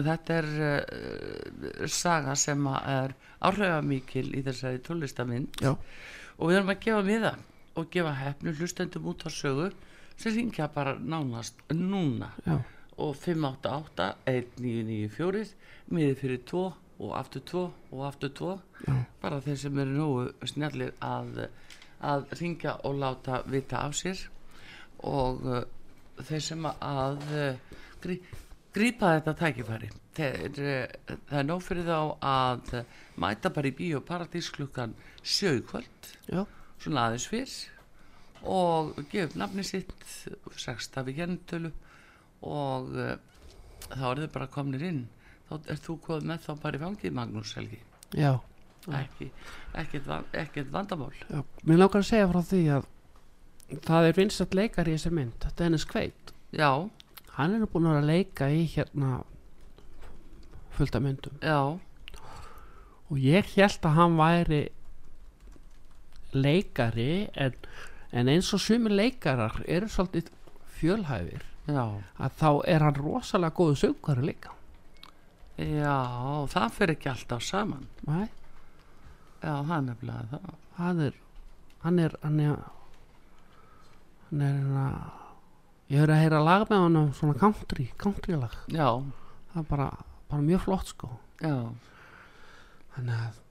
[0.07, 6.83] þetta er uh, saga sem er áhrifamikil í þessari tónlistamind Já, og við erum að
[6.87, 7.35] gefa miða
[7.75, 9.71] og gefa hefnu hlustendum út á sögu
[10.15, 12.31] sem ringja bara nánast núna.
[12.47, 12.61] Já,
[12.99, 15.55] og 588 1994
[15.93, 16.63] miði fyrir 2
[16.99, 17.61] og aftur 2
[17.95, 18.49] og aftur 2
[18.87, 18.95] Já.
[19.21, 21.45] bara þeir sem eru nógu snjallir að,
[22.03, 24.25] að ringja og láta vita af sér.
[25.07, 25.63] Og uh,
[26.27, 28.19] þeir sem að uh, grí,
[28.75, 32.73] grípa þetta tækifæri þeir, uh, það er nóg fyrir þá að
[33.19, 36.15] mæta bara í bíó paradís klukkan sjögkvöld
[36.79, 37.59] svona aðeins fyrr.
[38.39, 39.95] Og gefa upp nafni sitt
[40.59, 41.71] sextafi kennitölu
[42.45, 43.15] og uh,
[43.89, 45.01] þá er þau bara komnir inn.
[45.49, 47.81] Þá er þú komið með þá bara í fangið Magnús Helgi.
[48.17, 48.31] Já,
[48.99, 49.31] ekki,
[49.77, 51.11] ekkert, ekkert vandamál.
[51.29, 51.41] Já.
[51.65, 52.87] Mér langar að segja frá því að
[53.85, 56.33] það er vinsat leikar í þessi mynd, Dennis Quaid.
[56.55, 56.71] já,
[57.39, 59.21] Hann er búin að leika í hérna
[60.75, 61.37] fullt af myndum.
[61.39, 61.79] Já,
[63.09, 64.61] og ég held að hann væri
[66.33, 67.55] leikari en,
[68.13, 70.29] en eins og sumir leikarar eru svolítið
[70.79, 71.85] fjölhæfir já.
[72.19, 74.55] Að þá er hann rosalega góðu söngari líka.
[75.59, 75.95] Já,
[76.53, 77.87] það fyrir ekki alltaf saman.
[78.07, 78.27] Nei,
[79.43, 80.53] já, það er nefnilega það.
[80.79, 81.17] Hann er
[81.83, 82.61] hann er hann er
[84.29, 84.85] hann er hérna
[85.89, 88.55] ég höfði að heyra lag með hann svona country, country lag.
[88.71, 88.87] Já,
[89.53, 89.91] það er bara,
[90.31, 91.11] bara mjög flott sko.
[91.41, 91.55] Já.
[92.95, 93.45] Þannig að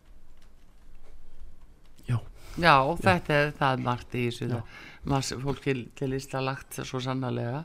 [2.59, 4.49] Já, þetta er það margt í þessu.
[4.51, 5.19] Já.
[5.45, 7.63] fólk til, til lista lagt svo sannarlega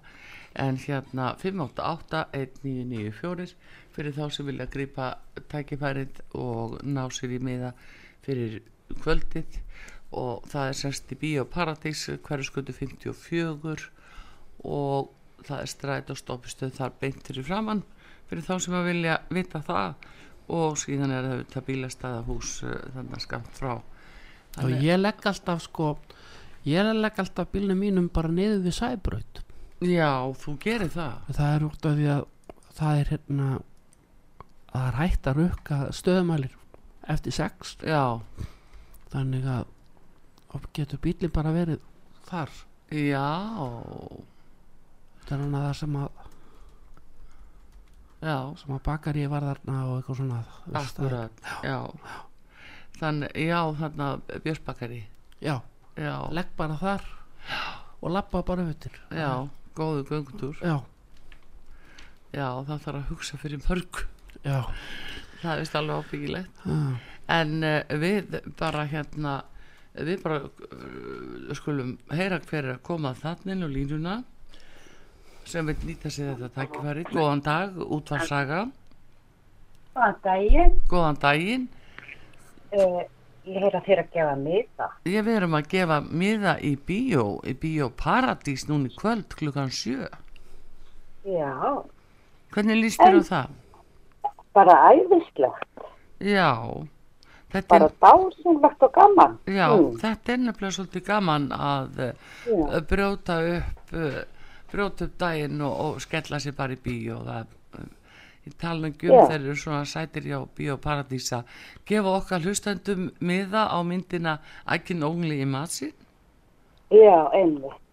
[0.59, 3.53] en hérna 588-1994
[3.93, 5.07] fyrir þá sem vilja grípa
[5.51, 7.71] tækifærið og ná sér í miða
[8.25, 8.51] fyrir
[9.01, 9.49] kvöldið.
[10.13, 13.89] Og það er semst í Bíó Paradís hverju skötu 54
[14.69, 15.09] og
[15.43, 17.83] það er stræt og stoppistöð þar beint fyrir framann
[18.29, 19.91] fyrir þá sem að vilja vita það.
[20.53, 23.73] Og síðan er það bílastæðahús eh, þannig að skamt frá.
[24.61, 25.87] Og ég legg alltaf sko
[26.67, 29.35] ég legg alltaf bílnum mínum bara niður við sæbraut
[29.83, 31.13] Já, þú gerir það.
[31.35, 32.25] Það er út af því að
[32.77, 33.47] það er hérna
[34.73, 36.53] það er hægt að rukka stöðumælir
[37.13, 37.73] eftir sex.
[37.83, 38.03] Já,
[39.13, 39.65] þannig að
[40.53, 41.81] og getur bílinn bara verið
[42.29, 42.51] þar.
[42.93, 43.25] Já,
[45.25, 46.21] það er hann að það sem að
[48.23, 48.37] já.
[48.61, 50.39] sem að bakari var þarna og eitthvað svona.
[50.67, 51.79] Þú veist, það- Akkurat, já.
[52.99, 55.01] Þannig, já, þannig að Björnsbakari
[55.41, 55.55] já,
[55.97, 57.01] Já, legg bara þar
[58.01, 60.59] og lappa bara auðvitað já, góðu göngutúr.
[60.61, 60.75] Já,
[62.33, 64.03] Já, það þarf að hugsa fyrir mörg.
[64.43, 64.59] Já,
[65.43, 66.77] Það er vist alveg ábyggilegt já.
[67.33, 69.33] En uh, við bara hérna
[69.93, 74.15] Við bara uh, skulum heyra hver er að koma þannig og línuna
[75.45, 77.03] sem vil nýta sér þetta tækifæri.
[77.11, 78.61] Góðan dag, útvarsaga
[79.93, 81.67] Góðan daginn, Góðan daginn.
[82.73, 83.03] Uh,
[83.45, 84.87] ég heyra þér að gefa miða.
[85.09, 89.69] Ég við erum að gefa miða í bíó, í bíó Paradís núna í kvöld klukkan
[89.73, 90.07] sjö.
[91.25, 91.83] Já,
[92.53, 93.53] Hvernig líst þér á það?
[94.53, 95.85] bara æðislegt,
[96.21, 96.51] Já,
[97.53, 99.37] þetta bara er, dásunlegt og gaman.
[99.49, 102.13] já, Mm, þetta er nefnilega svolítið gaman að
[102.45, 104.21] já, brjóta upp, uh,
[104.71, 107.17] brjóta upp daginn og, og skella sér bara í bíó.
[107.25, 107.47] Það,
[107.79, 107.89] uh,
[108.45, 109.27] ég tala um Já.
[109.29, 111.45] þeir eru svona sætir hjá bíó Paradís að
[111.85, 115.93] gefa okkar hlustendum miða á myndina I Can Only Imagine.
[116.91, 117.83] já, einmitt.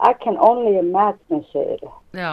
[0.00, 1.82] I can only imagine, þið.
[2.16, 2.32] Já,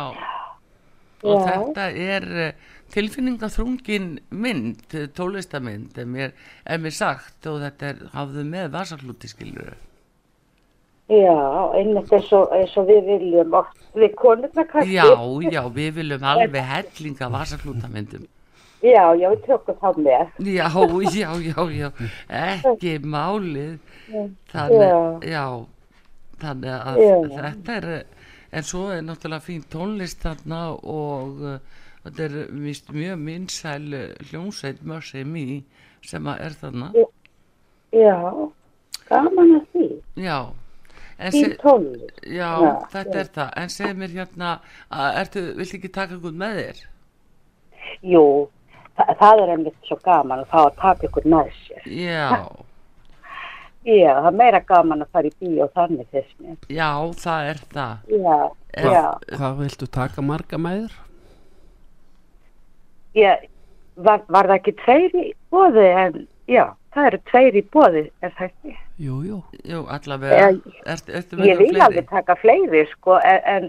[1.23, 1.47] og Já.
[1.49, 6.32] þetta er uh, tilfinningaþrungin mynd, eh, tónlistamynd, er mér,
[6.63, 9.73] er mér sagt og þetta er, hafðu með vasaklúti skilur.
[11.08, 14.97] Já, einmitt eins og, eins og við viljum oft, við konurna kannski.
[14.97, 15.05] Já,
[15.47, 18.26] já, við viljum alveg hellinga vasaklútamyndum.
[18.84, 20.34] Já, já, við tökum þá með.
[20.51, 20.68] Já,
[21.16, 21.88] já, já, já,
[22.41, 23.80] ekki málið.
[24.51, 25.45] Þannig, já,
[26.43, 27.16] þannig að Já.
[27.38, 27.89] þetta er,
[28.51, 31.58] en svo er náttúrulega fín tónlist þarna og uh,
[32.05, 32.38] þetta er
[32.68, 35.64] víst mjög minnsæl uh, hljómsveit Mercy Me
[36.05, 36.91] sem að er þarna.
[37.95, 38.20] Já,
[39.10, 39.89] gaman að því.
[40.22, 40.39] Já,
[41.34, 42.20] se, tónlist.
[42.26, 43.20] já, Já, þetta já.
[43.24, 44.51] er það, en segð mér hérna,
[45.22, 46.82] ertu, viltu ekki taka einhvern með þér?
[48.13, 48.24] Jú,
[48.99, 51.88] það, það er einmitt svo gaman að fá að taka ykkur með sér.
[52.05, 52.30] Já,
[53.88, 56.55] Já, það er meira gaman að fara í bíó þannig fyrst mér.
[56.70, 56.89] já,
[57.24, 57.97] það er það.
[58.11, 58.38] Já,
[58.78, 59.03] En- já.
[59.38, 60.95] hvað viltu taka marga með þér?
[63.18, 63.45] ég,
[63.95, 66.20] var, var það ekki tveir í bóði en
[66.51, 66.65] já,
[66.95, 68.75] það eru tveir í bóði er það ekki?
[68.97, 70.47] jú, jú Jú, allavega,
[70.88, 73.67] ertu, ertu með Ég vil alveg taka fleiri sko en, en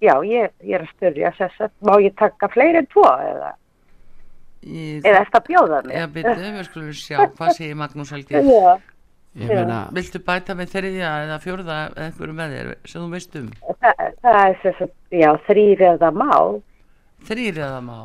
[0.00, 3.52] já, ég, ég er að styrja þess að má ég taka fleiri en tvo eða,
[4.64, 5.96] Í- eða eftir að bjóða mér?
[5.98, 8.40] Já, byrju, við skulum sjá, hvað segir Magnús Helgi?
[8.40, 8.76] Já,
[9.42, 13.36] ég meina, Viltu bæta með þriðja eða fjórða eða einhverju með þér sem þú veist
[13.40, 13.48] um?
[13.82, 16.30] það, það er þess að, já, þrýr eða má.
[17.28, 17.98] Þrýr eða má?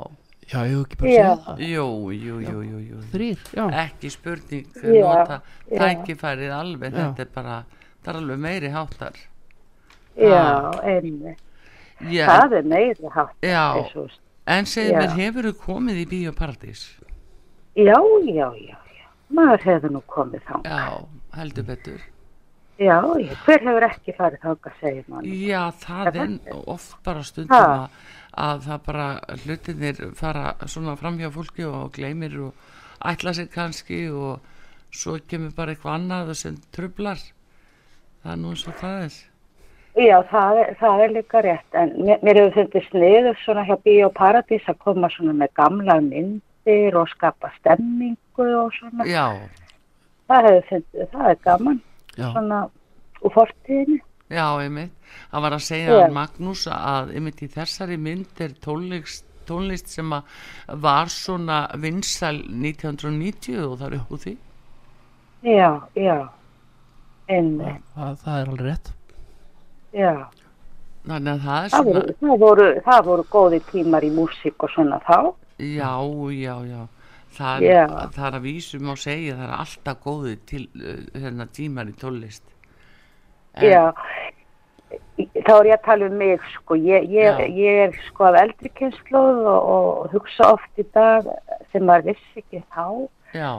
[0.50, 3.02] Já, ég hef ekki bara segja það Jú, jú, jú, jú, jú.
[3.14, 6.98] þrýr, já, Ekki spurning, Já, nota tækifærið alveg, Já.
[7.04, 7.58] þetta er bara,
[8.04, 9.20] það er alveg meiri háttar.
[10.20, 11.40] Já, einmitt.
[12.10, 13.36] Já, Það er meiri hátt.
[13.44, 14.10] Já.
[14.48, 15.00] en segir Já.
[15.00, 16.86] mér, hefur þú komið í Bíóparadís?
[17.76, 17.96] Já,
[18.26, 19.08] já, já, já.
[19.30, 20.56] Maður hefur nú komið þá.
[20.66, 21.06] Já,
[21.38, 22.00] heldur betur.
[22.80, 22.96] Já,
[23.46, 25.26] hver hefur ekki farið þáka, segir mann.
[25.28, 27.90] Já, það er oft bara stundum að,
[28.38, 29.08] að það bara
[29.44, 32.70] hlutinir fara svona fram hjá fólki og gleymir og
[33.06, 34.40] ætla sér kannski og
[34.92, 37.22] svo kemur bara eitthvað annað sem trublar.
[38.24, 39.20] Það er nú eins og það er.
[40.00, 43.76] Já, það er, það er líka rétt, en mér, mér hefur fundið sniður svona hjá
[43.84, 49.08] Bíó Paradís að koma svona með gamla myndir og skapa stemmingu og svona.
[49.10, 49.26] Já,
[50.30, 51.80] Það hefur fundið, það er gaman,
[52.14, 52.60] já, svona
[53.26, 53.98] úr fortíðinu.
[54.30, 54.94] Já, einmitt.
[55.32, 56.04] Það var að segja Já.
[56.06, 60.24] að Magnús að einmitt í þessari mynd er tónlist, tónlist sem að
[60.86, 64.36] var svona vinsal 1990 og það er upp úr því.
[65.50, 66.18] Já, já,
[67.32, 68.94] einmitt, það, það er alveg rétt
[69.96, 70.14] já.
[71.10, 74.66] Þannig að það er Það svona, voru, það, voru, það voru góði tímar í músík
[74.68, 75.18] og svona þá.
[75.64, 75.92] já,
[76.36, 76.82] já, já.
[77.40, 77.84] Það, Já.
[78.12, 81.94] það er að vísum á segja, það er alltaf góði til uh, hérna, tímar í
[82.02, 82.44] tónlist.
[83.56, 83.94] En- Já,
[85.20, 88.70] þá er ég að tala um mig sko, ég, ég, ég er sko af eldri
[88.80, 91.28] kynnslóð og, og hugsa oft í dag
[91.74, 92.86] sem maður vissi ekki þá,
[93.36, 93.52] Já,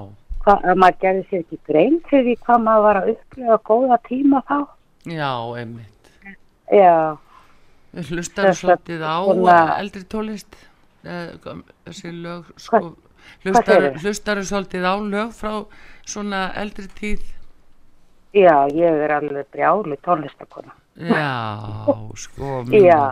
[0.44, 3.98] hvað, að maður gerði sér ekki grein fyrir því hvað maður var að upplifa góða
[4.08, 4.58] tíma þá.
[5.06, 5.30] já,
[5.60, 6.12] einmitt.
[6.70, 6.96] Já,
[7.90, 10.56] Hlustar svolítið á svona- eldri tónlist?
[11.04, 11.32] Eh,
[11.86, 12.94] Þessi lög, sko,
[13.44, 15.66] hlustar svolítið á lög frá
[16.06, 17.22] svona eldri tíð?
[18.34, 20.72] Já, ég er alveg brjálu tónlistakona.
[21.00, 21.30] Já,
[22.18, 22.64] sko.
[22.74, 23.02] Já,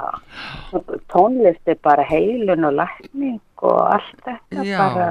[1.09, 5.09] tónlist er bara heilun og lækning og allt þetta Já, bara,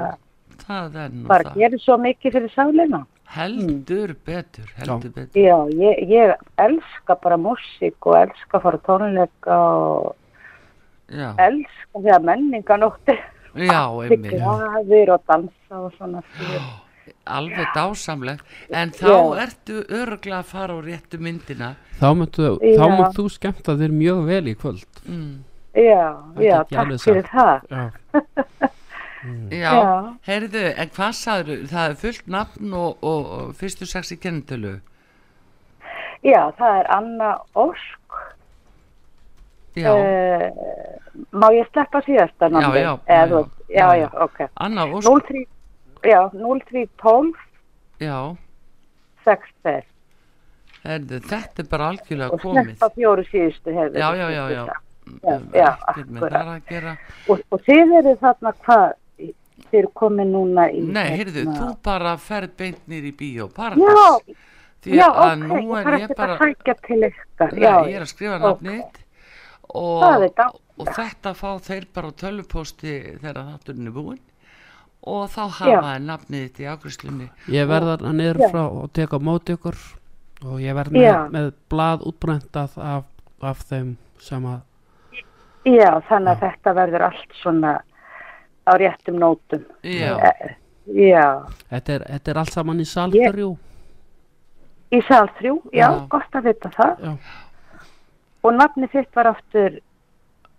[0.66, 1.56] það er nú bara það.
[1.62, 3.00] gerir svo mikið fyrir sálina.
[3.28, 5.36] Heldur betur, heldur betur.
[5.42, 6.34] Já, ég, ég
[6.64, 10.14] elska bara músík og elska að fara tónleika og
[11.08, 13.20] Já, elska því að menninganóttir
[13.56, 14.32] já, einmitt.
[14.32, 16.62] graðir og dansa og svona fyrir.
[17.28, 18.42] Alveg dásamlegt.
[18.70, 19.42] En þá Já.
[19.44, 21.74] ertu örglega að fara á réttu myndina.
[22.00, 25.44] þá myndu þú skemmta þér mjög vel í kvöld Mm.
[25.74, 27.60] Já, Það já, takk fyrir það.
[27.70, 27.90] já,
[29.50, 30.14] Já, Já.
[30.26, 34.76] heyrðu, en hvað sagður, það er fullt nafn og, og, og fyrstu sex í kennitölu.
[36.22, 38.18] Já, það er Anna Ósk.
[39.78, 40.50] Já, Uh,
[41.34, 42.80] má ég sleppa síðasta namni?
[42.82, 44.08] já, Eða, já, já, já, já, já.
[44.24, 44.38] ok.
[44.56, 45.44] Anna Ósk, 03,
[46.04, 47.32] já, 0312
[48.00, 48.18] já,
[49.24, 49.82] 62.
[50.84, 52.70] heyrðu, þetta er bara algjörlega Og komið.
[52.70, 53.98] sleppa fjóru síðustu hefur.
[53.98, 54.64] Já, já, já, já.
[55.24, 56.96] Já, já.
[57.28, 58.86] Og, og þið eru þarna hvað,
[59.18, 60.82] þið eru komin núna í...
[60.84, 64.38] Nei, heyrðu, hérna- þú bara ferð beint nýr í bíó, Já, paradís.
[64.84, 69.00] Því að ok, nú er ég bara, nei, ég er að skrifa þitt
[69.74, 70.04] og,
[70.78, 74.20] og þetta fá þeir bara á tölvupósti þegar þátturinn er búinn
[75.08, 77.28] og þá hafa nafnið þitt í ágriðslunni.
[77.54, 78.48] ég verð að niður Já.
[78.52, 79.78] frá og teka móti ykkur
[80.44, 83.04] og ég verð með, með blað útbrendað af,
[83.42, 84.60] af þeim sem að
[85.68, 87.72] Já, þannig að þetta verður allt svona
[88.68, 89.64] á réttum nótum.
[89.82, 90.54] Já, Eh,
[90.88, 93.48] Já, þetta er, þetta er allt saman í salþrjú
[94.96, 96.06] í sal þrjú, já, Já.
[96.08, 97.02] gott að vita það.
[97.04, 97.12] Já.
[98.48, 99.74] Og nafni þitt var aftur,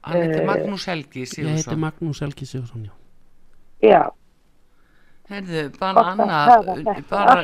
[0.05, 1.79] hann heitir Eh, Magnús Helgi ég heiti Sigursson.
[1.81, 2.93] Magnús Helgi Sigursson já.
[3.89, 4.03] já,
[5.29, 7.43] Heyrðu, bara gott að Anna, hafa þetta bara,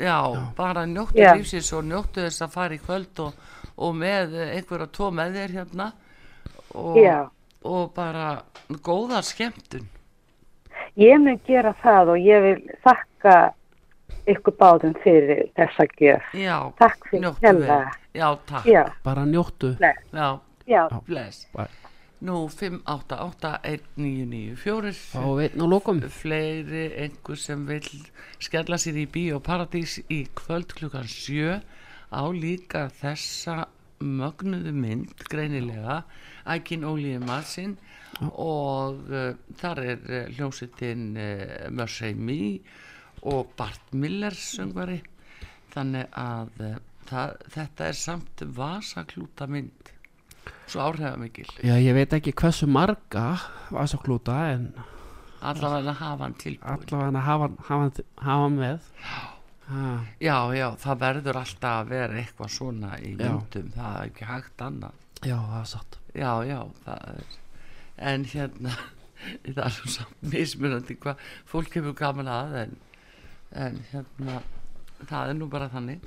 [0.00, 0.16] já,
[0.56, 1.34] bara njóttu Já.
[1.36, 3.34] lífsins og njóttu þess að fara í kvöld og,
[3.76, 5.90] og með einhverja tvo með þér hérna
[6.74, 7.18] og, Já,
[7.68, 8.26] og bara
[8.88, 9.84] góða skemmtun.
[10.96, 13.36] ég mun gera það og ég vil þakka
[14.28, 16.24] ykkur báðum fyrir þessa gjöf.
[16.36, 17.78] Já, Takk fyrir kærlega.
[17.84, 18.20] vel.
[18.20, 18.66] Já, takk.
[18.68, 19.92] Já, bara njóttu Nei.
[20.12, 21.46] Já, já, bless.
[22.18, 22.26] Bæ.
[22.26, 26.02] Nú 5881994 á veitn og lokum.
[26.02, 27.86] Fleiri einhver sem vil
[28.42, 31.62] skella sér í Bíó Paradís í kvöld klukkan sjö
[32.10, 33.70] á líka þessa
[34.02, 36.02] mögnuðu mynd greinilega
[36.50, 37.78] Ækin Ólíði Matsin
[38.34, 42.58] og uh, þar er uh, hljómsveitin uh, Mercy Me
[43.30, 45.06] og Bart Miller söngvari.
[45.70, 49.94] Þannig að það, þetta er samt vasaklúta mynd
[50.72, 51.48] svo áhrifamikil.
[51.64, 53.24] Já, ég veit ekki hversu marga
[53.74, 54.70] vasaklúta en
[55.40, 56.68] allavega hafa hann tilbúin.
[56.76, 58.92] allavega hafa, hafa, hafa hann með.
[59.68, 59.88] Ha,
[60.24, 63.26] já, já, það verður alltaf að vera eitthvað svona í Já.
[63.26, 63.66] myndum.
[63.74, 65.02] Það er ekki hægt annað.
[65.20, 65.98] Já, það er satt.
[66.16, 66.60] Já, já,
[66.94, 67.36] er
[67.98, 68.74] en hérna
[69.54, 72.76] það er svo samt mismunandi hvað fólk hefur gaman að en,
[73.64, 74.38] en hérna
[75.08, 76.06] það er nú bara þannig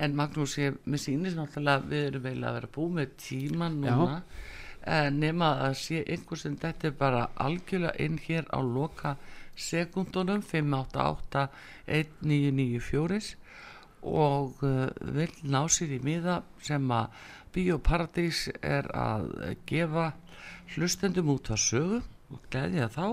[0.00, 3.76] en Magnús, ég, mér sýnist náttúrulega að við erum eiginlega að vera búið með tíman
[3.82, 4.22] núna.
[4.90, 9.16] En nema að sé einhver sem þetta er bara algjörlega inn hér á loka
[9.60, 11.42] sekundunum 588
[11.84, 13.34] 1994
[14.08, 17.20] og uh, vil ná sér í miða sem að
[17.50, 19.26] Bíóparadís er að
[19.66, 20.12] gefa
[20.76, 21.98] hlustendum út á sögu
[22.30, 23.06] og gleðja þá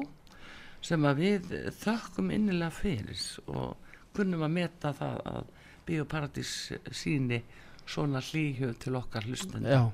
[0.85, 3.23] sem að við þökkum innilega fyrir.
[3.49, 3.73] Og
[4.13, 5.49] kunnum að meta það að
[5.87, 6.51] Bíóparadís
[6.91, 7.39] síni
[7.87, 9.91] svona hlýhjöf til okkar já,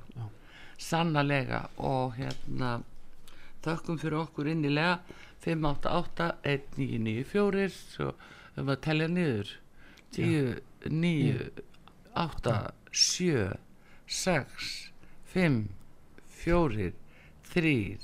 [0.77, 2.81] sannarlega og hérna
[3.63, 4.99] þökkum fyrir okkur innilega.
[5.43, 8.13] 588-1994 svo
[8.57, 9.49] um að telja niður.
[10.15, 11.49] 10, 9
[12.15, 13.57] 8, 7
[14.07, 14.91] 6
[15.33, 15.67] 5
[16.29, 16.91] 4
[17.53, 17.97] 3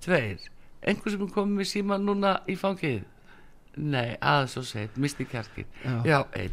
[0.00, 0.38] 2
[0.86, 3.02] einhver sem komið síma núna í fangið?
[3.78, 6.02] Nei, aðeins og seitt, misti kjarkin Já.
[6.06, 6.52] já, einn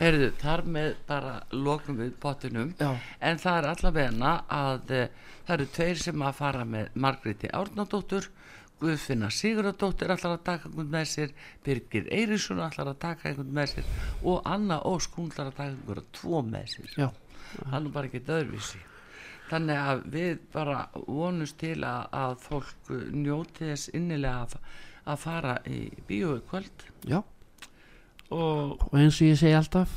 [0.00, 2.72] Heyrðu, þar með bara lokum við pottinum.
[2.80, 2.96] Já.
[3.20, 5.02] en það er allavegna að e,
[5.46, 8.30] það eru tveir sem að fara með Margréti Árnadóttur
[8.80, 11.30] Guðfinna Sigurðardóttir allar að taka einhvern með sér
[11.64, 13.86] Birgir Eirísson allar að taka einhvern með sér
[14.22, 16.90] og Anna Ósk hún allar að taka einhverja tvo með sér.
[16.96, 17.08] Já,
[17.54, 18.82] það er bara ekki öðruvísi.
[19.46, 24.58] Þannig að við bara vonumst til að, að fólk njóti þess innilega að,
[25.06, 26.86] að fara í bíói kvöld.
[27.06, 27.22] Já
[28.30, 29.92] og og eins og ég segi alltaf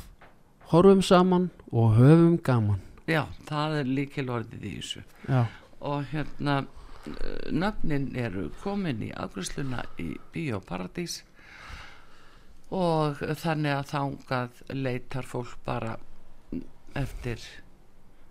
[0.70, 2.80] horfum saman og höfum gaman.
[3.10, 5.02] Já, það er líkilorðið í þessu.
[5.28, 5.46] Já,
[5.80, 11.22] og hérna uh, nöfnin eru komin í afgriðsluna í Bíóparadís
[12.70, 15.96] og þannig að þangað leitar fólk bara
[16.94, 17.42] eftir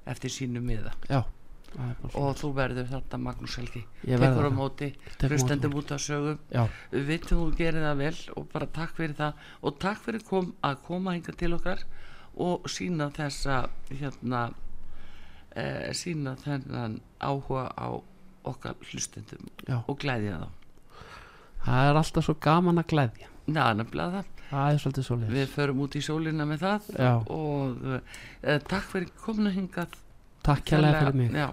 [0.08, 0.96] eftir sínu miða.
[1.10, 1.24] Já
[1.78, 3.84] og þú verður þetta Magnús Helgi.
[4.04, 4.90] Tekur á móti,
[5.22, 6.40] hlustendum út af sögum
[6.92, 9.44] við vitum þú gerir það vel og bara takk fyrir það.
[9.62, 11.84] Og takk fyrir kom, að koma hinga til okkar
[12.40, 14.46] og sína þessa hérna
[15.54, 17.90] e, sína þennan áhuga á
[18.50, 19.84] okkar hlustendum já.
[19.86, 20.50] og glæðja þá.
[21.60, 24.36] Það er alltaf svo gaman að glæðja Já, nefnilega það.
[25.06, 27.12] Svo Við förum út í sólina með það Já.
[27.30, 27.84] og
[28.42, 29.94] e, takk fyrir kominu hingað
[30.46, 31.36] Takk kærlega fyrir mig.
[31.36, 31.50] Já,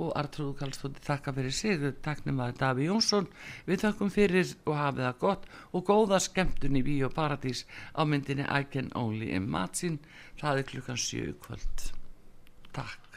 [0.00, 3.28] og Artrúðu Kallstótti þakka fyrir sig, takknum að Daví Jónsson.
[3.68, 8.48] Við þakkum fyrir og hafið það gott og góða skemmtun í Bíó Paradís á myndinni
[8.48, 10.00] I Can Only Imagine.
[10.40, 11.88] Það er klukkan sjö í kvöld.
[12.72, 13.11] Takk